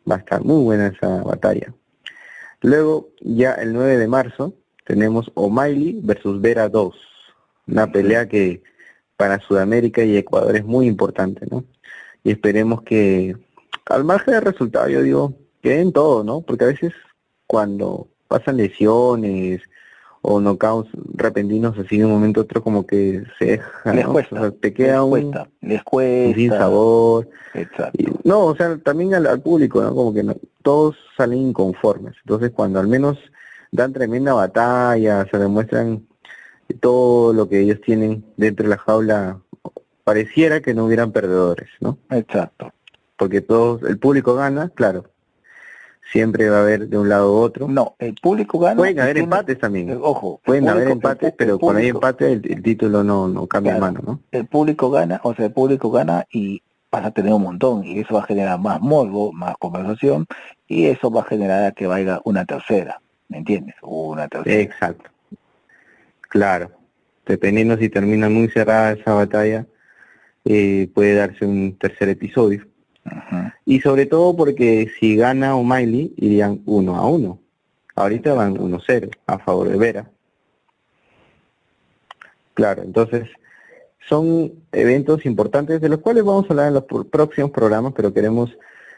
[0.10, 1.74] Va a estar muy buena esa batalla.
[2.62, 4.54] Luego, ya el 9 de marzo,
[4.86, 6.96] tenemos O'Malley versus Vera 2.
[7.68, 8.62] Una pelea que
[9.18, 11.64] para Sudamérica y Ecuador es muy importante, ¿no?
[12.24, 13.36] Y esperemos que,
[13.86, 16.42] al margen del resultado, yo digo, que en todo, ¿no?
[16.42, 16.94] Porque a veces
[17.48, 19.62] cuando pasan lesiones
[20.22, 24.52] o knockouts repentinos así de un momento a otro como que se deja, les cuesta,
[24.52, 27.30] te queda les cuesta, les cuesta, sin sabor.
[27.54, 28.20] Exacto.
[28.24, 29.94] no, o sea, también al, público, ¿no?
[29.94, 32.16] Como que no, todos salen inconformes.
[32.24, 33.18] Entonces, cuando al menos
[33.72, 36.08] dan tremenda batalla, se demuestran
[36.80, 39.40] todo lo que ellos tienen dentro de la jaula,
[40.04, 42.00] pareciera que no hubieran perdedores, ¿no?
[42.10, 42.74] Exacto.
[43.18, 45.06] Porque todos, el público gana, claro,
[46.16, 47.68] siempre va a haber de un lado u otro.
[47.68, 48.78] No, el público gana.
[48.78, 49.90] Pueden haber empates también.
[49.90, 50.40] Eh, ojo.
[50.46, 54.22] Pueden haber empates, pero cuando hay empate el, título no, no cambia de mano, ¿no?
[54.32, 58.00] El público gana, o sea, el público gana y vas a tener un montón y
[58.00, 60.26] eso va a generar más morbo, más conversación
[60.68, 63.76] y eso va a generar que vaya una tercera, ¿me entiendes?
[63.82, 64.62] Una tercera.
[64.62, 65.10] Exacto.
[66.30, 66.72] Claro.
[67.26, 69.66] Dependiendo si termina muy cerrada esa batalla,
[70.46, 72.66] eh, puede darse un tercer episodio.
[73.66, 77.40] Y sobre todo porque si gana O'Malley irían uno a uno.
[77.96, 80.12] Ahorita van 1-0 a favor de Vera.
[82.54, 83.30] Claro, entonces
[84.08, 88.56] son eventos importantes de los cuales vamos a hablar en los próximos programas, pero queremos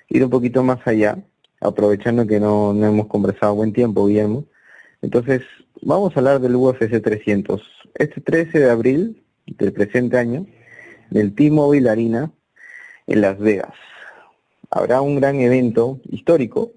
[0.10, 1.18] ir un poquito más allá,
[1.62, 4.46] aprovechando que no, no hemos conversado buen tiempo, Guillermo.
[5.02, 5.44] Entonces,
[5.82, 7.62] vamos a hablar del UFC 300.
[7.96, 10.46] Este 13 de abril del presente año,
[11.10, 12.32] del T-Mobile Arena
[13.08, 13.74] en Las Vegas
[14.70, 16.72] habrá un gran evento histórico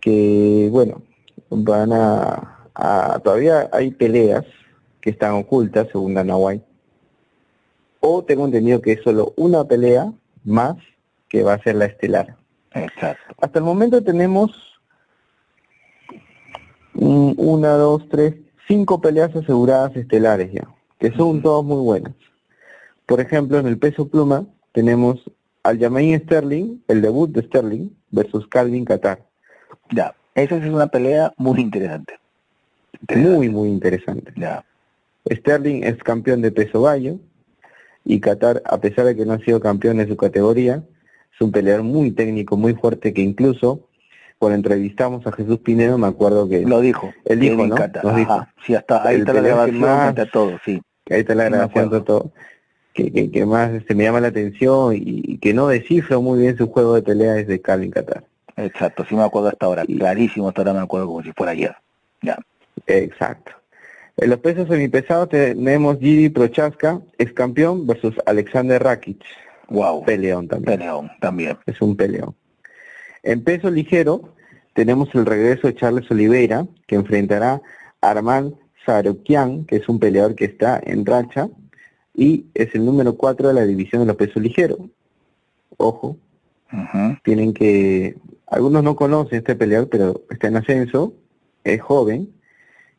[0.00, 1.02] que, bueno,
[1.50, 4.44] van a, todavía hay peleas
[5.00, 6.64] que están ocultas según Dana White.
[8.00, 10.12] O tengo entendido que es solo una pelea
[10.44, 10.76] más
[11.28, 12.36] que va a ser la estelar.
[12.74, 13.34] Exacto.
[13.40, 14.50] Hasta el momento tenemos
[16.94, 18.34] una, dos, tres,
[18.68, 20.68] cinco peleas aseguradas estelares ya,
[20.98, 22.14] que son todas muy buenas.
[23.06, 25.20] Por ejemplo, en el peso pluma tenemos
[25.62, 29.24] Aljamain Sterling, el debut de Sterling versus Calvin Qatar.
[29.90, 32.18] Ya, esa es una pelea muy interesante.
[33.14, 34.32] Muy, muy interesante.
[34.36, 34.64] Ya.
[35.30, 37.16] Sterling es campeón de peso gallo
[38.04, 40.82] y Qatar, a pesar de que no ha sido campeón en su categoría,
[41.32, 43.88] es un peleador muy técnico, muy fuerte, que incluso
[44.38, 46.62] cuando entrevistamos a Jesús Pinedo, me acuerdo que...
[46.62, 47.12] Lo dijo.
[47.24, 47.76] Él dijo, ¿no?
[48.02, 48.46] Nos dijo.
[48.66, 50.82] Sí, hasta ahí está la grabación, todo, sí.
[51.08, 52.32] Ahí está la grabación de todo
[52.92, 56.68] que, que, más este, me llama la atención y, que no descifra muy bien su
[56.68, 58.24] juego de pelea es de Calvin Qatar.
[58.56, 61.74] Exacto, sí me acuerdo hasta ahora, clarísimo, hasta ahora me acuerdo como si fuera ayer.
[62.20, 62.38] Ya.
[62.86, 63.52] Exacto.
[64.18, 69.24] En los pesos semipesados tenemos Giri Prochaska, ex campeón, versus Alexander Rakic.
[69.68, 70.04] Wow.
[70.04, 70.78] Peleón también.
[70.78, 71.56] Peleón también.
[71.66, 72.34] Es un peleón.
[73.22, 74.34] En peso ligero
[74.74, 77.62] tenemos el regreso de Charles Oliveira, que enfrentará
[78.00, 81.48] a Armand Sarukian, que es un peleador que está en racha,
[82.14, 84.78] y es el número 4 de la división de los pesos ligeros.
[85.76, 86.16] Ojo,
[87.24, 91.14] tienen que, algunos no conocen este peleador, pero está en ascenso,
[91.64, 92.32] es joven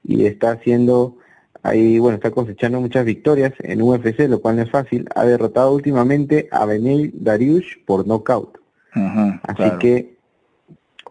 [0.03, 1.17] y está haciendo,
[1.61, 5.07] ahí, bueno, está cosechando muchas victorias en UFC, lo cual no es fácil.
[5.15, 8.57] Ha derrotado últimamente a Benel Dariush por knockout.
[9.43, 10.17] Así que,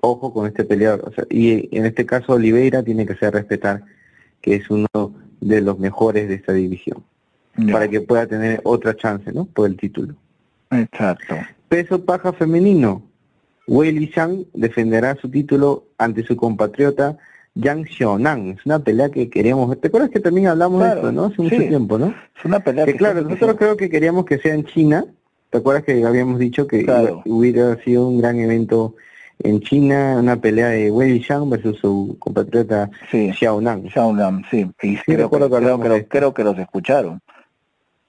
[0.01, 1.13] ojo con este peleador.
[1.31, 3.85] y en este caso Oliveira tiene que hacer respetar
[4.41, 4.89] que es uno
[5.41, 7.05] de los mejores de esta división
[7.71, 9.45] para que pueda tener otra chance, ¿no?
[9.45, 10.15] Por el título.
[10.71, 11.37] Exacto.
[11.69, 13.03] Peso paja femenino.
[13.67, 17.17] Wei Li Shang defenderá su título ante su compatriota
[17.55, 18.49] Yang Xiaonan.
[18.49, 19.79] Es una pelea que queríamos.
[19.81, 21.27] ¿Te acuerdas que también hablamos de esto, no?
[21.27, 22.15] Hace mucho tiempo, ¿no?
[22.37, 25.05] Es una pelea que, claro, nosotros creo que queríamos que sea en China.
[25.51, 26.87] ¿Te acuerdas que habíamos dicho que
[27.27, 28.95] hubiera sido un gran evento
[29.39, 33.33] en China, una pelea de Wei Shang versus su compatriota sí.
[33.33, 33.89] Xiaonan?
[33.91, 34.71] Xiaonan, sí.
[34.83, 37.21] Y creo, que, creo, que los escucharon.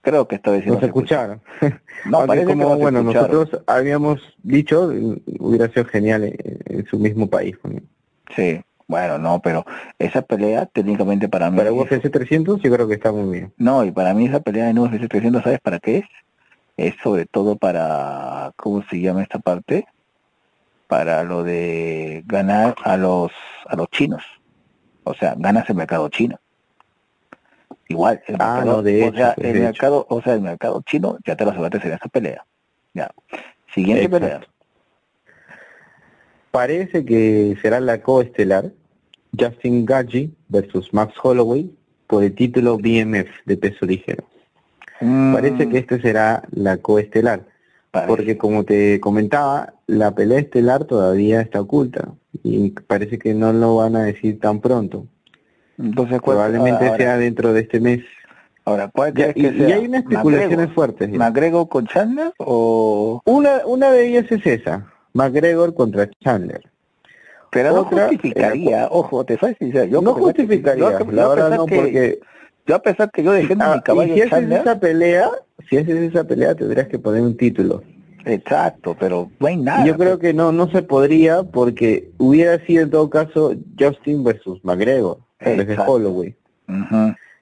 [0.03, 1.41] Creo que esta vez Nos escucharon.
[2.05, 4.91] No, parece como, bueno, nosotros habíamos dicho,
[5.39, 7.55] hubiera sido genial en, su mismo país.
[8.35, 9.65] Sí, bueno, no, pero
[9.97, 11.55] esa pelea técnicamente para mí...
[11.55, 13.53] Para UFC 300 yo creo que está muy bien.
[13.55, 16.05] No, y para mí esa pelea en UFC 300, ¿sabes para qué es?
[16.75, 19.85] Es sobre todo para, ¿cómo se llama esta parte?
[20.87, 23.31] Para lo de ganar a los,
[23.65, 24.23] a los chinos.
[25.05, 26.37] O sea, ganas el mercado chino.
[27.87, 31.35] Igual, el ah, mercado, de o sea, el mercado, o sea, el mercado chino ya
[31.35, 32.45] te lo aseguraste en esa pelea.
[32.93, 33.11] Ya.
[33.73, 34.41] Siguiente pelea.
[36.51, 38.71] Parece que será la coestelar
[39.37, 41.69] Justin Gaggi versus Max Holloway
[42.07, 44.23] por el título BMF de peso ligero.
[44.99, 47.45] Parece que este será la coestelar.
[48.07, 52.13] Porque como te comentaba, la pelea estelar todavía está oculta
[52.43, 55.05] y parece que no lo van a decir tan pronto.
[55.77, 58.01] Entonces, probablemente sea dentro de este mes.
[58.65, 59.69] Ahora, ¿cuál ya, que sea?
[59.69, 61.09] Y hay unas especulaciones fuertes.
[61.09, 63.21] ¿McGregor con Chandler o...?
[63.25, 66.61] Una, una de ellas es esa, McGregor contra Chandler.
[67.51, 69.85] Pero no justificaría, ojo, te soy sincero.
[69.85, 72.19] Yo no justificaría, yo, la verdad no, porque...
[72.65, 75.29] Yo a pesar que yo dejé ah, mi caballo y si haces esa pelea,
[75.69, 77.83] si haces esa pelea tendrías que poner un título.
[78.25, 79.85] Exacto, pero no hay nada.
[79.85, 84.63] Yo creo que no, no se podría porque hubiera sido en todo caso Justin versus
[84.63, 86.35] McGregor, desde Holloway.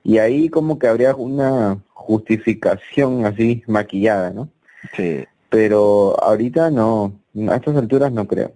[0.04, 4.50] Y ahí como que habría una justificación así maquillada, ¿no?
[4.96, 5.26] Sí.
[5.50, 7.14] Pero ahorita no,
[7.50, 8.54] a estas alturas no creo.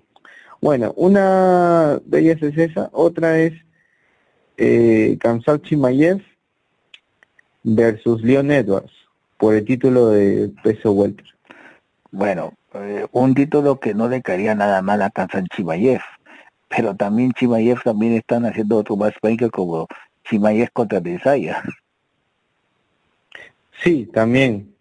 [0.61, 3.53] Bueno, una de ellas es esa, otra es
[4.57, 6.21] eh, Kamsal Chimayev
[7.63, 8.91] versus Leon Edwards
[9.37, 11.25] por el título de peso welter.
[12.11, 16.01] Bueno, eh, un título que no le caería nada mal a Kamsal Chimayev,
[16.67, 19.87] pero también Chimayev también están haciendo otro matchmaker como
[20.23, 21.63] Chimayev contra Desaya.
[23.83, 24.73] Sí, también,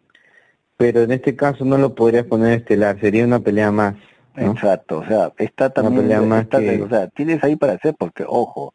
[0.77, 3.95] pero en este caso no lo podrías poner estelar, sería una pelea más.
[4.37, 6.11] Exacto, o sea, está también,
[6.83, 8.73] o sea, tienes ahí para hacer, porque ojo,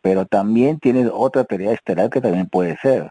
[0.00, 3.10] pero también tienes otra pelea estelar que también puede ser.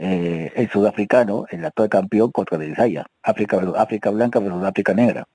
[0.00, 5.26] Eh, el sudafricano, el actual campeón contra Desaya, África, África Blanca versus África Negra.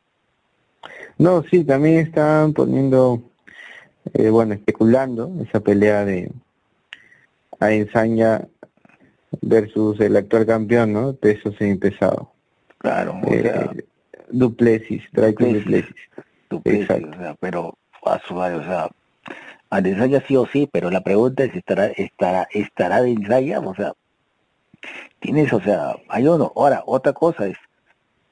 [1.17, 3.21] No, sí, también están poniendo,
[4.13, 6.31] eh, bueno, especulando esa pelea de
[7.59, 8.47] Aenzanya
[9.41, 11.13] versus el actual campeón, ¿no?
[11.13, 12.31] Peso pesado.
[12.77, 13.85] Claro, o sea, eh,
[14.29, 15.85] Duplessis, Duplessis.
[16.49, 18.89] Duplessis, o sea, pero a su o sea,
[19.69, 23.73] a Desaya sí o sí, pero la pregunta es estará estará estará de ensaya, o
[23.73, 23.93] sea,
[25.19, 26.51] tienes, o sea, hay uno.
[26.55, 27.57] Ahora, otra cosa es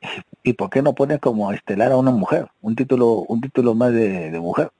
[0.44, 2.48] ¿y por qué no pones como estelar a una mujer?
[2.62, 4.72] Un título un título más de, de mujer.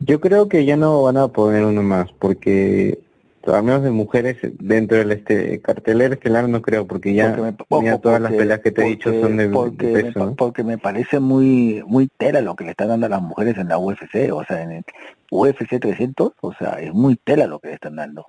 [0.00, 2.98] Yo creo que ya no van a poner uno más porque
[3.54, 7.54] al menos de mujeres dentro del este cartelero estelar no creo porque ya,
[8.02, 11.82] todas las peleas que te he dicho son de, porque me, porque me parece muy
[11.86, 14.62] muy tela lo que le están dando a las mujeres en la UFC o sea
[14.62, 14.84] en el
[15.30, 18.26] UFC 300 o sea es muy tela lo que le están dando.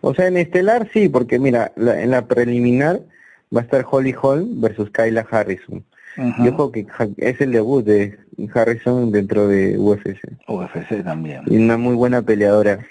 [0.00, 3.00] O sea en estelar sí porque mira en la preliminar
[3.54, 5.84] va a estar Holly Holm versus Kyla Harrison
[6.16, 6.86] Yo creo que
[7.16, 8.18] es el debut de
[8.54, 10.18] Harrison dentro de UFC.
[10.48, 11.42] UFC también.
[11.46, 12.86] Y una muy buena peleadora.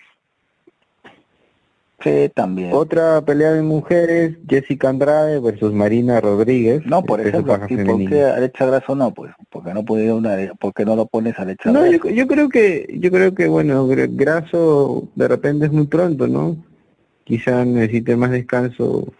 [2.03, 2.71] Sí, también.
[2.73, 6.83] Otra pelea de mujeres, Jessica Andrade versus Marina Rodríguez.
[6.85, 9.13] No, por ejemplo, ¿por qué Alexa Grasso no?
[9.13, 12.87] Pues, porque no puede una, porque no lo pones a Alexa No, yo, creo que,
[12.99, 16.57] yo creo que, bueno, Grasso de repente es muy pronto, ¿no?
[17.23, 19.13] Quizá necesite más descanso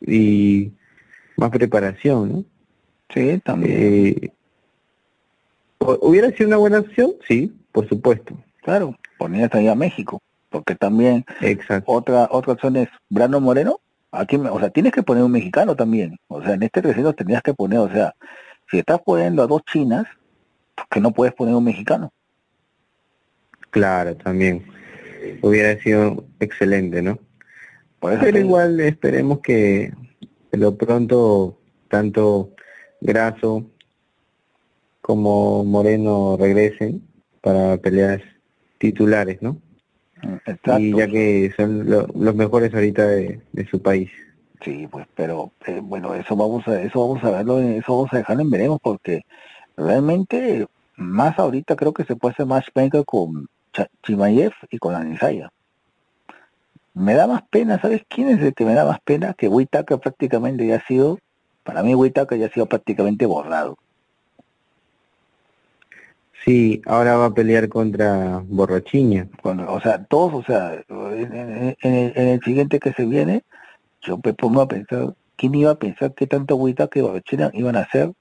[0.00, 0.72] y
[1.36, 2.44] más preparación, ¿no?
[3.12, 3.72] Sí, también.
[3.76, 4.32] Eh,
[5.78, 7.12] ¿Hubiera sido una buena opción?
[7.26, 8.36] Sí, por supuesto.
[8.62, 10.20] Claro, hasta allá a México
[10.56, 11.24] porque también
[11.84, 13.80] otra otra opción es Brano Moreno,
[14.10, 17.42] aquí, o sea, tienes que poner un mexicano también, o sea, en este 300 tenías
[17.42, 18.14] que poner, o sea,
[18.70, 20.06] si estás poniendo a dos chinas,
[20.74, 22.10] ¿por qué no puedes poner un mexicano?
[23.68, 24.64] Claro, también
[25.42, 27.18] hubiera sido excelente, ¿no?
[28.00, 29.92] Pero igual esperemos que
[30.52, 32.52] lo pronto tanto
[33.00, 33.64] Graso
[35.00, 37.06] como Moreno regresen
[37.40, 38.20] para peleas
[38.78, 39.58] titulares, ¿no?
[40.78, 43.40] Y ya que son los mejores ahorita de,
[43.70, 44.10] su país.
[44.62, 48.18] Sí, pues, pero eh, bueno, eso vamos a eso vamos a verlo, eso vamos a
[48.18, 49.22] dejarlo en veremos porque
[49.76, 50.66] realmente
[50.96, 53.48] más ahorita creo que se puede hacer más matchmaker con
[54.02, 55.52] Chimayev y con Anisaya.
[56.94, 59.34] Me da más pena, ¿sabes quién es el que me da más pena?
[59.34, 61.18] Que Whitaker prácticamente ya ha sido,
[61.66, 63.76] para mí Whitaker ya ha sido prácticamente borrado.
[66.44, 69.28] Sí, ahora va a pelear contra Borrachiña.
[69.42, 73.42] o sea, todos, o sea, en, el, siguiente que se viene,
[74.00, 77.74] yo me pongo a pensar, ¿quién iba a pensar qué tanto agüita que Borrachina iban
[77.74, 78.12] a hacer?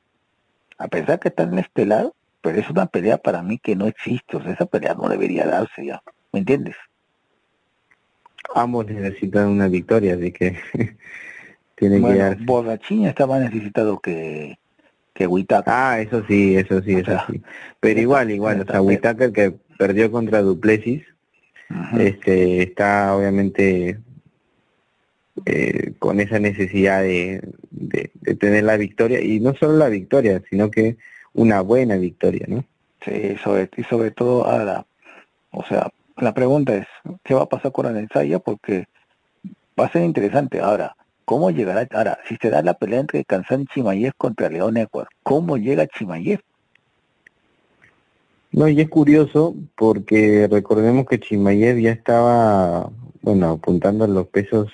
[0.79, 3.85] A pensar que están en este lado, pero es una pelea para mí que no
[3.85, 6.75] existe, o sea, esa pelea no debería darse ya, ¿me entiendes?
[8.55, 10.57] Ambos necesitan una victoria, así que
[11.75, 12.43] tienen que darse.
[12.43, 14.57] Borrachiña está más necesitado que,
[15.13, 15.73] que Whitaker.
[15.73, 17.41] Ah, eso sí, eso sí, eso sí.
[17.79, 21.03] Pero igual, igual, o sea, Whitaker que perdió contra Duplessis,
[21.97, 23.99] este, está obviamente
[25.45, 30.71] eh, con esa necesidad de, de, tener la victoria, y no solo la victoria, sino
[30.71, 30.97] que
[31.33, 32.63] una buena victoria, ¿no?
[33.03, 34.85] Sí, sobre, y sobre todo ahora,
[35.51, 36.87] o sea, la pregunta es,
[37.23, 38.39] ¿qué va a pasar con el ensayo?
[38.39, 38.87] Porque
[39.79, 40.61] va a ser interesante.
[40.61, 40.95] Ahora,
[41.25, 41.87] ¿cómo llegará?
[41.91, 46.39] Ahora, si se da la pelea entre Kansan Chimayev contra León Ecuador, ¿cómo llega Chimayev?
[48.51, 52.89] No, y es curioso porque recordemos que Chimayev ya estaba,
[53.21, 54.71] bueno, apuntando a los pesos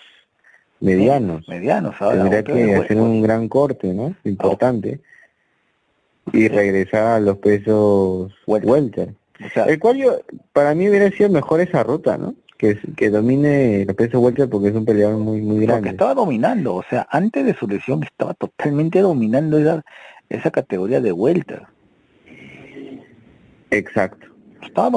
[0.80, 1.47] medianos.
[1.47, 2.18] medianos, ahora.
[2.22, 4.16] Tendría que hacer un gran corte, ¿no?
[4.24, 4.99] Importante.
[6.32, 9.16] Y regresar a los pesos welter.
[9.68, 10.20] el cual yo,
[10.54, 12.36] para mí hubiera sido mejor esa ruta, ¿no?
[12.62, 15.78] Que, que domine los pesos welter porque es un peleador muy muy grande.
[15.78, 19.84] Porque estaba dominando, o sea, antes de su lesión estaba totalmente dominando esa,
[20.30, 21.64] esa categoría de welter.
[23.72, 24.28] Exacto.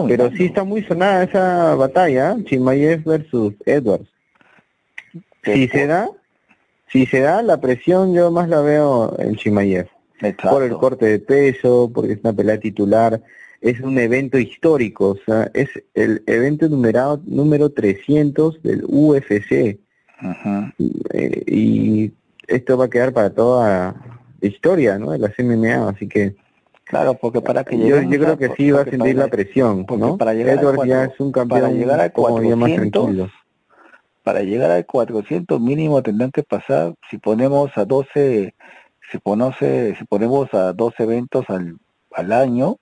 [0.09, 4.11] Pero sí está muy sonada esa batalla, Chimayev versus Edwards.
[5.43, 6.11] Si se da,
[6.89, 9.89] si se da la presión, yo más la veo en Chimayev.
[10.43, 13.23] Por el corte de peso, porque es una pelea titular,
[13.65, 19.79] es un evento histórico, o sea, es el evento numerado número 300 del UFC.
[21.15, 22.13] Eh, y
[22.47, 23.95] esto va a quedar para toda
[24.39, 25.13] la historia, ¿no?
[25.13, 26.37] De la MMA, así que
[26.85, 30.19] Claro, porque para que yo, yo creo que sí va a sentir la presión, ¿no?
[30.19, 33.31] Para llegar Edward ya es un campeón para llegar al 400,
[34.23, 38.55] Para llegar al 400 mínimo tendrán que pasar, si ponemos a 12,
[39.11, 41.79] si, ponemos, si ponemos a 12 eventos al,
[42.13, 42.77] al año,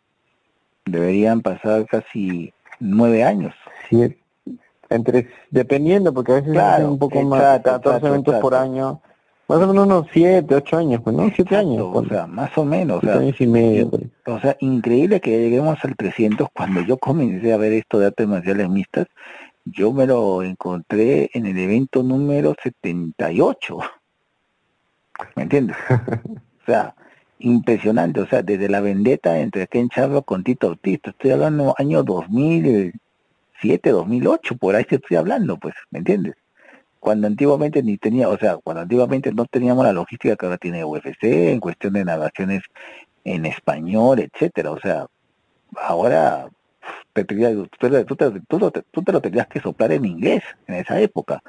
[0.85, 3.55] deberían pasar casi nueve años.
[3.89, 4.17] Sí,
[4.89, 9.01] entre, dependiendo, porque a veces claro, un poco más, 14 eventos por año
[9.53, 11.31] más o menos unos 7, 8 años, pues, ¿no?
[11.35, 11.87] 7 años.
[11.93, 12.99] O sea, más o menos.
[12.99, 13.91] O sea, años y medio.
[13.91, 14.05] Pues.
[14.25, 16.49] O sea, increíble que lleguemos al 300.
[16.55, 19.09] Cuando yo comencé a ver esto de artes marciales mixtas,
[19.65, 23.79] yo me lo encontré en el evento número 78.
[25.37, 25.77] ¿Me entiendes?
[25.91, 26.95] o sea,
[27.43, 28.21] impresionante.
[28.21, 31.01] O sea, desde la vendetta entre Ken Charlo con Tito Ortiz.
[31.05, 36.35] Estoy hablando año 2007, 2008, por ahí te estoy hablando, pues, ¿me entiendes?
[37.03, 40.85] cuando antiguamente ni tenía, o sea, cuando antiguamente no teníamos la logística que ahora tiene
[40.85, 42.63] UFC en cuestión de narraciones
[43.25, 45.07] en español, etcétera, o sea,
[45.83, 46.47] ahora
[47.13, 48.05] te, tú, te,
[48.45, 51.43] tú, te, lo tenías que soplar en inglés en esa época.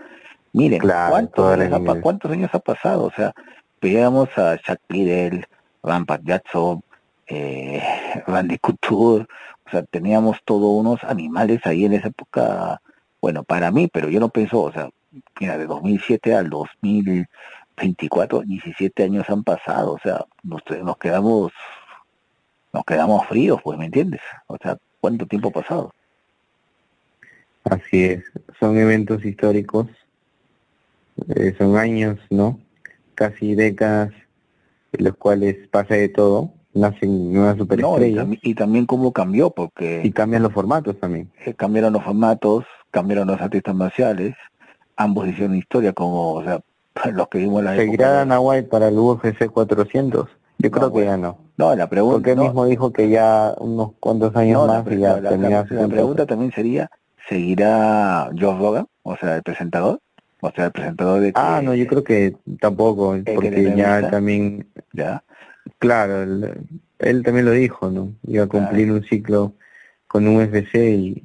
[0.53, 3.03] Miren, ¿cuántos, años ¿cuántos años ha pasado?
[3.03, 3.31] O sea,
[3.79, 5.45] veíamos a Shaq Liddell,
[5.84, 6.81] Rampart Jackson,
[7.27, 7.81] eh,
[8.27, 9.25] Randy Couture,
[9.65, 12.81] o sea, teníamos todos unos animales ahí en esa época,
[13.21, 14.89] bueno, para mí, pero yo no pienso, o sea,
[15.39, 21.51] mira, de 2007 al 2024, 17 años han pasado, o sea, nos, nos quedamos
[22.73, 24.21] nos quedamos fríos, pues, ¿me entiendes?
[24.47, 25.93] O sea, ¿cuánto tiempo ha pasado?
[27.65, 28.23] Así es,
[28.59, 29.88] son eventos históricos,
[31.36, 32.59] eh, son años, ¿no?
[33.15, 34.11] Casi décadas
[34.93, 38.27] en los cuales pasa de todo, nacen nuevas superestrellas.
[38.41, 40.01] y, también cómo cambió, porque...
[40.03, 41.31] Y cambian los formatos también.
[41.45, 44.35] Eh, cambiaron los formatos, cambiaron los artistas marciales,
[44.95, 46.61] ambos hicieron historia como, o sea,
[47.11, 50.29] los que vimos la ¿Seguirá White para el UFC 400?
[50.59, 51.37] Yo creo que ya no.
[51.57, 52.15] No, la pregunta...
[52.15, 55.87] Porque él mismo dijo que ya unos cuantos años más y ya la, la, la
[55.87, 56.89] pregunta también sería,
[57.27, 58.87] ¿seguirá Joe Rogan?
[59.03, 59.99] O sea, el presentador.
[60.45, 61.31] O sea, el presentador de...
[61.35, 64.67] ah, no, yo creo que tampoco, porque ya también...
[64.91, 65.23] Ya.
[65.79, 66.23] Claro,
[66.99, 68.13] él, también lo dijo, ¿no?
[68.27, 69.53] Iba a cumplir un ciclo
[70.07, 71.23] con un UFC y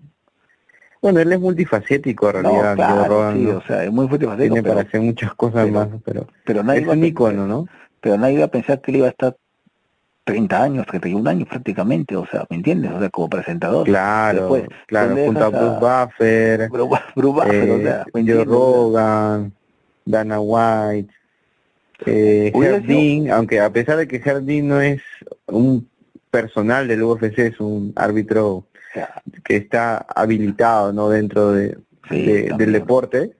[1.01, 2.75] bueno, él es multifacético en realidad.
[2.75, 4.55] claro, sí, o sea, es muy multifacético.
[4.55, 7.67] Tiene para hacer muchas cosas más, pero, pero nadie es un icono, ¿no?
[8.01, 9.37] Pero nadie iba a pensar que él iba a estar
[10.29, 12.93] 30 años, 31 años prácticamente, o sea, ¿me entiendes?
[12.93, 13.87] O sea, como presentador.
[13.87, 19.53] Claro, claro, junto a Bruce Buffer, Bruce, Buffer, o sea, Joe Rogan,
[20.05, 21.15] Dana White,
[22.05, 25.01] eh, aunque a pesar de que Dean no es
[25.47, 25.89] un
[26.31, 28.67] personal del UFC, es un árbitro
[29.45, 31.79] que está habilitado no dentro de,
[32.11, 33.33] del deporte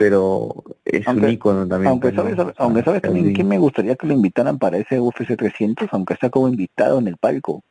[0.00, 4.14] pero es un ícono también aunque sabes, aunque sabes también que me gustaría que lo
[4.14, 7.62] invitaran para ese UFC 300 aunque está como invitado en el palco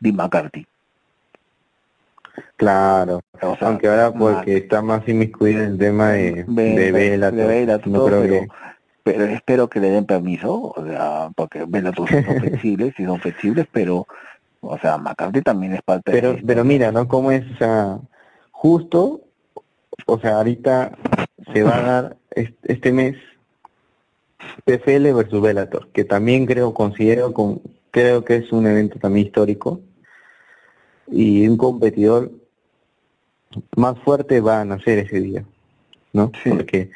[0.00, 0.66] Dean McCarthy
[2.56, 3.20] Claro,
[3.60, 8.48] aunque ahora porque está más inmiscuido en el tema de, de, Vela, no creo que
[9.04, 12.06] pero espero que le den permiso, o sea, porque Vela son
[12.40, 14.08] flexibles y son flexibles, pero
[14.62, 17.06] o sea, McCarthy también es parte pero, de Pero mira, ¿no?
[17.06, 17.44] ¿Cómo es?
[17.52, 17.98] O sea,
[18.50, 19.20] justo,
[20.06, 20.92] o sea, ahorita
[21.52, 22.16] se va a dar
[22.64, 23.16] este mes
[24.64, 29.80] PFL versus Bellator, que también creo, considero, con, creo que es un evento también histórico
[31.08, 32.30] y un competidor
[33.76, 35.44] más fuerte va a nacer ese día,
[36.12, 36.32] ¿no?
[36.48, 36.90] Porque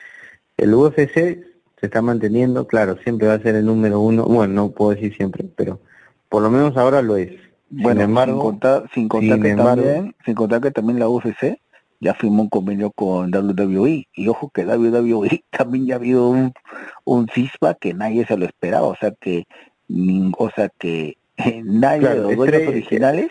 [0.56, 4.70] el UFC se está manteniendo, claro, siempre va a ser el número uno, bueno, no
[4.70, 5.80] puedo decir siempre, pero
[6.28, 7.32] por lo menos ahora lo es.
[7.68, 11.58] Bueno, sin contar, sin contar, que también, sin contar que también la UFC
[12.00, 14.08] ya firmó un convenio con WWE.
[14.14, 16.52] Y ojo que WWE también ya ha habido un,
[17.04, 18.86] un CISPA que nadie se lo esperaba.
[18.86, 19.46] O sea que,
[20.38, 21.16] o sea que
[21.64, 23.30] nadie de los dueños originales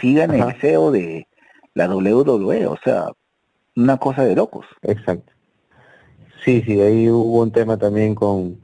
[0.00, 1.26] sigan el CEO de
[1.74, 2.66] la WWE.
[2.66, 3.06] O sea,
[3.76, 4.66] una cosa de locos.
[4.82, 5.32] Exacto.
[6.44, 8.60] Sí, sí, ahí hubo un tema también con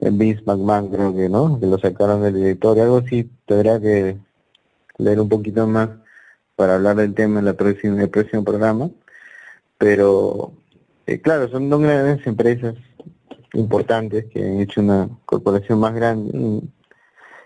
[0.00, 1.58] Vince McMahon, creo que, ¿no?
[1.58, 2.84] Que lo sacaron del directorio.
[2.84, 4.16] Algo sí tendría que
[4.98, 5.90] leer un poquito más
[6.56, 8.90] para hablar del tema en, la próxima, el próximo programa,
[9.78, 10.52] pero
[11.06, 12.74] eh, claro, son dos grandes empresas
[13.52, 16.62] importantes que han hecho una corporación más grande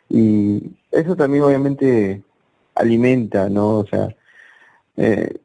[0.09, 2.25] y, eso también obviamente
[2.75, 3.79] alimenta, ¿no?
[3.79, 4.09] O sea,
[4.97, 5.39] eh,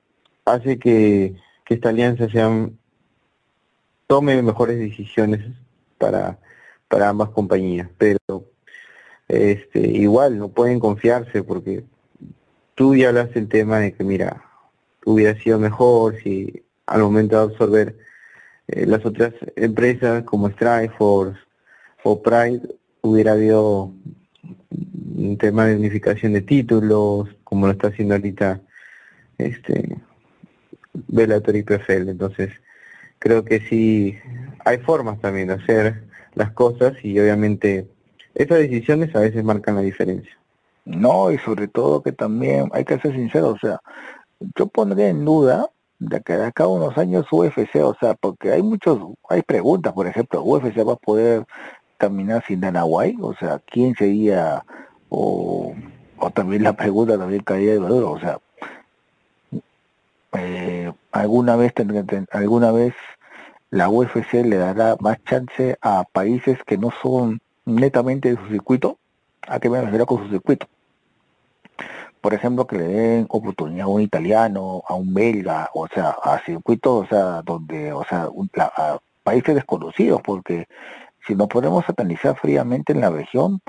[0.43, 1.36] hace que,
[1.66, 2.80] que esta alianza sean,
[4.07, 5.45] tome mejores decisiones
[5.99, 6.39] para,
[6.88, 8.20] para ambas compañías, pero
[9.28, 11.86] este, igual no pueden confiarse porque
[12.76, 14.43] tú ya hablaste el tema de que, mira,
[15.05, 17.97] hubiera sido mejor si al momento de absorber
[18.67, 21.39] eh, las otras empresas como Strikeforce
[22.03, 22.61] o Pride
[23.01, 23.91] hubiera habido
[25.15, 28.61] un tema de unificación de títulos, como lo está haciendo ahorita
[29.38, 29.97] este
[30.93, 32.09] Bellator y PFL.
[32.09, 32.51] Entonces,
[33.19, 34.17] creo que sí
[34.63, 36.03] hay formas también de hacer
[36.34, 37.88] las cosas y obviamente
[38.34, 40.38] esas decisiones a veces marcan la diferencia.
[40.86, 43.82] No, y sobre todo que también hay que ser sincero, o sea,
[44.56, 45.70] yo pondría en duda
[46.00, 50.08] de que de acá unos años UFC, o sea, porque hay muchos, hay preguntas, por
[50.08, 51.46] ejemplo, UFC va a poder
[51.98, 54.64] caminar sin Dana White, o sea, ¿quién sería,
[55.10, 55.74] o,
[56.20, 58.40] o también la pregunta también caía de valor, o sea,
[60.34, 61.74] eh, alguna vez
[62.32, 62.94] alguna vez
[63.72, 69.00] la UFC le dará más chance a países que no son netamente de su circuito,
[69.48, 70.68] a que me refiero con su circuito
[72.26, 76.39] por ejemplo, que le den oportunidad a un italiano, a un belga, o sea, a
[76.43, 78.30] circuitos, o sea, donde, o sea,
[78.76, 80.65] a países desconocidos, porque
[81.28, 83.59] si nos podemos analizar fríamente en la región,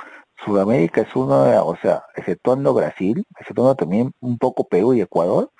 [0.42, 5.50] Sudamérica es uno, de, o sea, exceptuando Brasil, exceptuando también un poco Perú y Ecuador,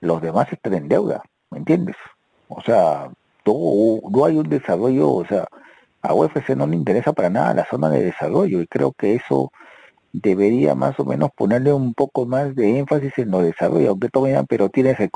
[0.00, 1.96] los demás están en deuda, ¿me entiendes?
[2.48, 3.10] O sea,
[3.44, 5.46] no, no hay un desarrollo, o sea,
[6.00, 9.52] a UFC no le interesa para nada la zona de desarrollo y creo que eso
[10.12, 14.42] debería más o menos ponerle un poco más de énfasis en los desarrollos, aunque todavía,
[14.44, 15.10] pero tienes el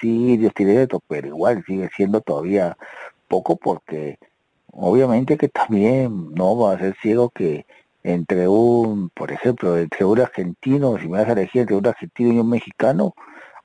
[0.00, 2.76] sitios, tienes esto, pero igual sigue siendo todavía
[3.28, 4.18] poco porque
[4.72, 7.66] obviamente que también no va a ser ciego que
[8.02, 12.32] entre un, por ejemplo, entre un argentino, si me vas a elegir entre un argentino
[12.32, 13.14] y un mexicano,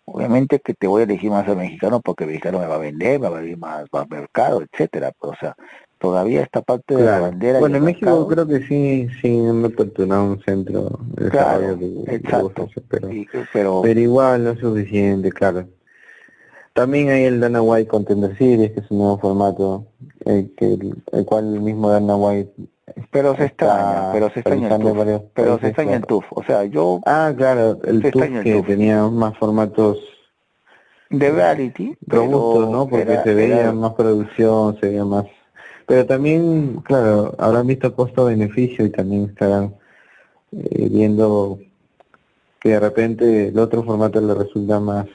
[0.06, 2.80] obviamente que te voy a elegir más al mexicano porque el mexicano me va a
[2.80, 5.56] vender, me va a venir más, más mercado, etcétera, o sea,
[6.00, 7.60] todavía esta parte de la bandera.
[7.60, 11.78] Bueno, en México creo que sí, sí han aperturado un centro de claro,
[12.08, 12.68] exacto.
[12.90, 15.68] pero, pero, igual no es suficiente, claro.
[16.74, 19.88] También hay el Dana White Contender Series, que es un nuevo formato,
[20.26, 20.78] el, que,
[21.14, 22.52] el, cual el mismo Dana White
[23.12, 26.66] pero se extraña, pero se extraña el TUF, pero se extraña el TUF, o sea,
[26.66, 27.02] yo...
[27.06, 30.00] Ah, claro, el TUF que tenía más formatos
[31.10, 32.88] de reality, robustos, ¿no?
[32.88, 35.26] Porque se veía más producción, se veía más
[35.86, 39.76] pero también, claro, habrán visto costo-beneficio y también estarán
[40.52, 41.60] eh, viendo
[42.60, 45.06] que de repente el otro formato le resulta más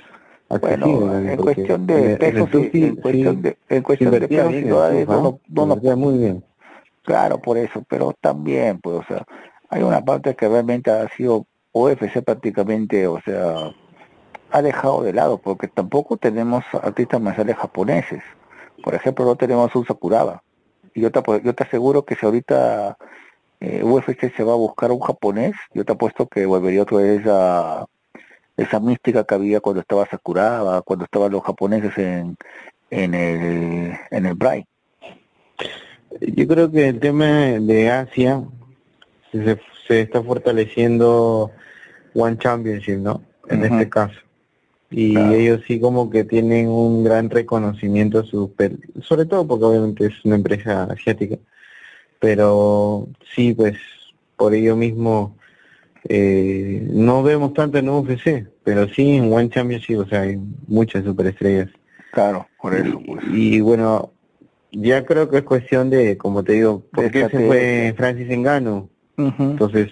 [0.49, 0.87] accesible.
[0.87, 2.97] Bueno, en cuestión de pesos, en,
[3.83, 6.45] cuestión de, no, no, muy bien.
[7.03, 9.25] Claro, por eso, pero también, pues, o sea,
[9.71, 13.73] hay una parte que realmente ha sido OFC prácticamente, o sea,
[14.53, 18.23] ha dejado de lado, porque tampoco tenemos artistas marciales japoneses.
[18.85, 20.43] Por ejemplo, no tenemos un Sakuraba
[20.95, 22.97] yo te, yo te aseguro que si ahorita
[23.61, 27.23] eh, UFC se va a buscar un japonés, yo te apuesto que volvería otra vez
[27.27, 27.87] a
[28.57, 32.37] esa mística que había cuando estaba Sakuraba, cuando estaban los japoneses en,
[32.91, 34.67] en el en el Bright.
[36.21, 38.43] Yo creo que el tema de Asia
[39.31, 41.51] se, se está fortaleciendo
[42.15, 43.23] One Championship, ¿no?
[43.49, 44.21] En este caso
[44.91, 48.73] y ellos sí como que tienen un gran reconocimiento super,
[49.03, 51.37] sobre todo porque obviamente es una empresa asiática
[52.21, 53.77] pero sí pues
[54.37, 55.37] por ello mismo
[56.09, 60.39] eh, no vemos tanto en UFC pero sí en One Championship o sea hay
[60.69, 61.69] muchas superestrellas
[62.13, 63.01] claro por eso
[63.33, 63.63] y, pues.
[63.63, 64.13] bueno
[64.73, 68.89] ya creo que es cuestión de como te digo ¿por qué se fue Francis Engano?
[69.17, 69.91] entonces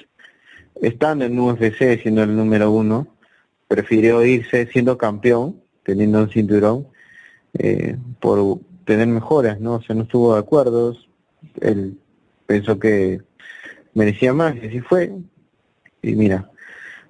[0.80, 3.17] estando en UFC siendo el número uno
[3.68, 6.88] prefirió irse siendo campeón, teniendo un cinturón,
[7.58, 9.74] eh, por tener mejoras, ¿no?
[9.74, 10.96] O sea, no estuvo de acuerdo,
[11.60, 11.98] él
[12.46, 13.20] pensó que
[13.94, 15.12] merecía más y así fue.
[16.02, 16.50] Y mira,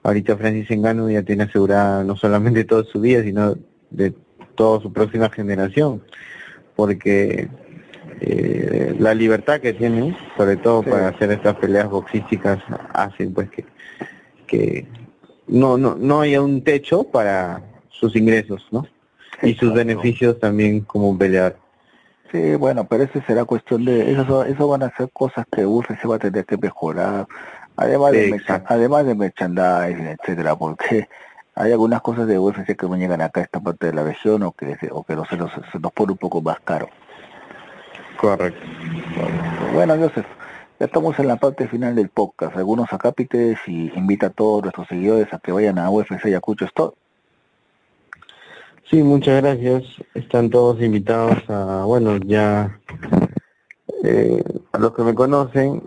[0.02, 3.56] ahorita Francis Engano ya tiene asegurada no solamente toda su vida, sino
[3.90, 4.12] de
[4.54, 6.02] toda su próxima generación,
[6.74, 7.48] porque
[8.20, 12.58] eh, la libertad que tienen, sobre todo para hacer estas peleas boxísticas,
[12.92, 13.64] hacen pues que,
[14.46, 14.88] que
[15.48, 18.86] no, no, no haya un techo para sus ingresos, ¿no?
[19.42, 21.56] Y sus beneficios también como un peleador.
[22.30, 26.08] Sí, bueno, pero eso será cuestión de, eso, eso van a ser cosas que UFC
[26.08, 27.26] va a tener que mejorar,
[27.76, 31.08] además de, además de merchandising, etcétera, porque
[31.54, 34.42] hay algunas cosas de UFC que no llegan acá a esta parte de la región
[34.42, 36.90] o que, o que se, nos, se nos pone un poco más caro.
[38.18, 38.60] Correcto.
[39.72, 40.26] Bueno, Joseph,
[40.78, 42.56] ya estamos en la parte final del podcast.
[42.56, 46.94] Algunos acápites y invita a todos nuestros seguidores a que vayan a UFC Ayacucho Store
[48.90, 49.84] Sí, muchas gracias.
[50.14, 52.80] Están todos invitados a, bueno, ya
[54.02, 55.82] eh, a los que me conocen,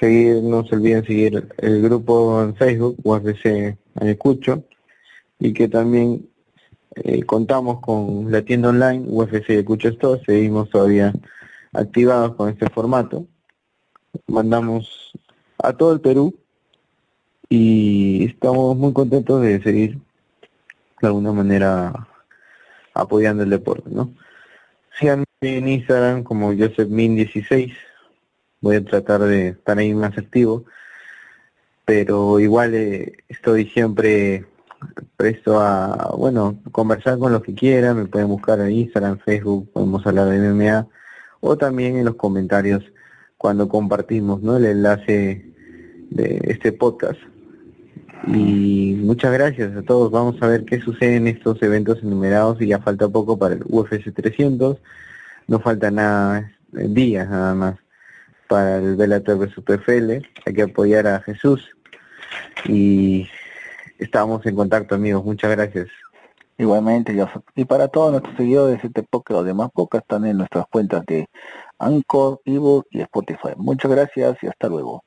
[0.00, 4.64] seguir, no se olviden seguir el grupo en Facebook, UFC Ayacucho,
[5.38, 6.26] y que también
[6.94, 11.12] eh, contamos con la tienda online UFC Ayacucho Store, seguimos todavía
[11.74, 13.26] activados con este formato.
[14.26, 15.12] Mandamos
[15.58, 16.34] a todo el Perú
[17.48, 19.98] y estamos muy contentos de seguir
[21.00, 22.08] de alguna manera
[22.94, 24.12] apoyando el deporte, ¿no?
[24.98, 27.74] Síganme en Instagram como JosephMin16,
[28.60, 30.64] voy a tratar de estar ahí más activo,
[31.84, 34.46] pero igual eh, estoy siempre
[35.16, 40.06] presto a, bueno, conversar con los que quieran, me pueden buscar en Instagram, Facebook, podemos
[40.06, 40.86] hablar de MMA,
[41.40, 42.84] o también en los comentarios
[43.42, 44.56] cuando compartimos, ¿no?
[44.56, 45.44] El enlace
[46.10, 47.18] de este podcast.
[48.28, 50.12] Y muchas gracias a todos.
[50.12, 53.64] Vamos a ver qué sucede en estos eventos enumerados y ya falta poco para el
[53.68, 54.78] UFC 300.
[55.48, 57.74] No falta nada, eh, días nada más
[58.46, 60.24] para el Bellator vs PFL.
[60.46, 61.68] Hay que apoyar a Jesús
[62.66, 63.26] y
[63.98, 65.24] estamos en contacto amigos.
[65.24, 65.88] Muchas gracias.
[66.58, 67.12] Igualmente,
[67.56, 71.04] y para todos nuestros seguidores de este podcast, los demás podcasts están en nuestras cuentas
[71.06, 71.26] de
[71.82, 73.54] Anchor, Evo y Spotify.
[73.56, 75.02] Muchas gracias y hasta luego.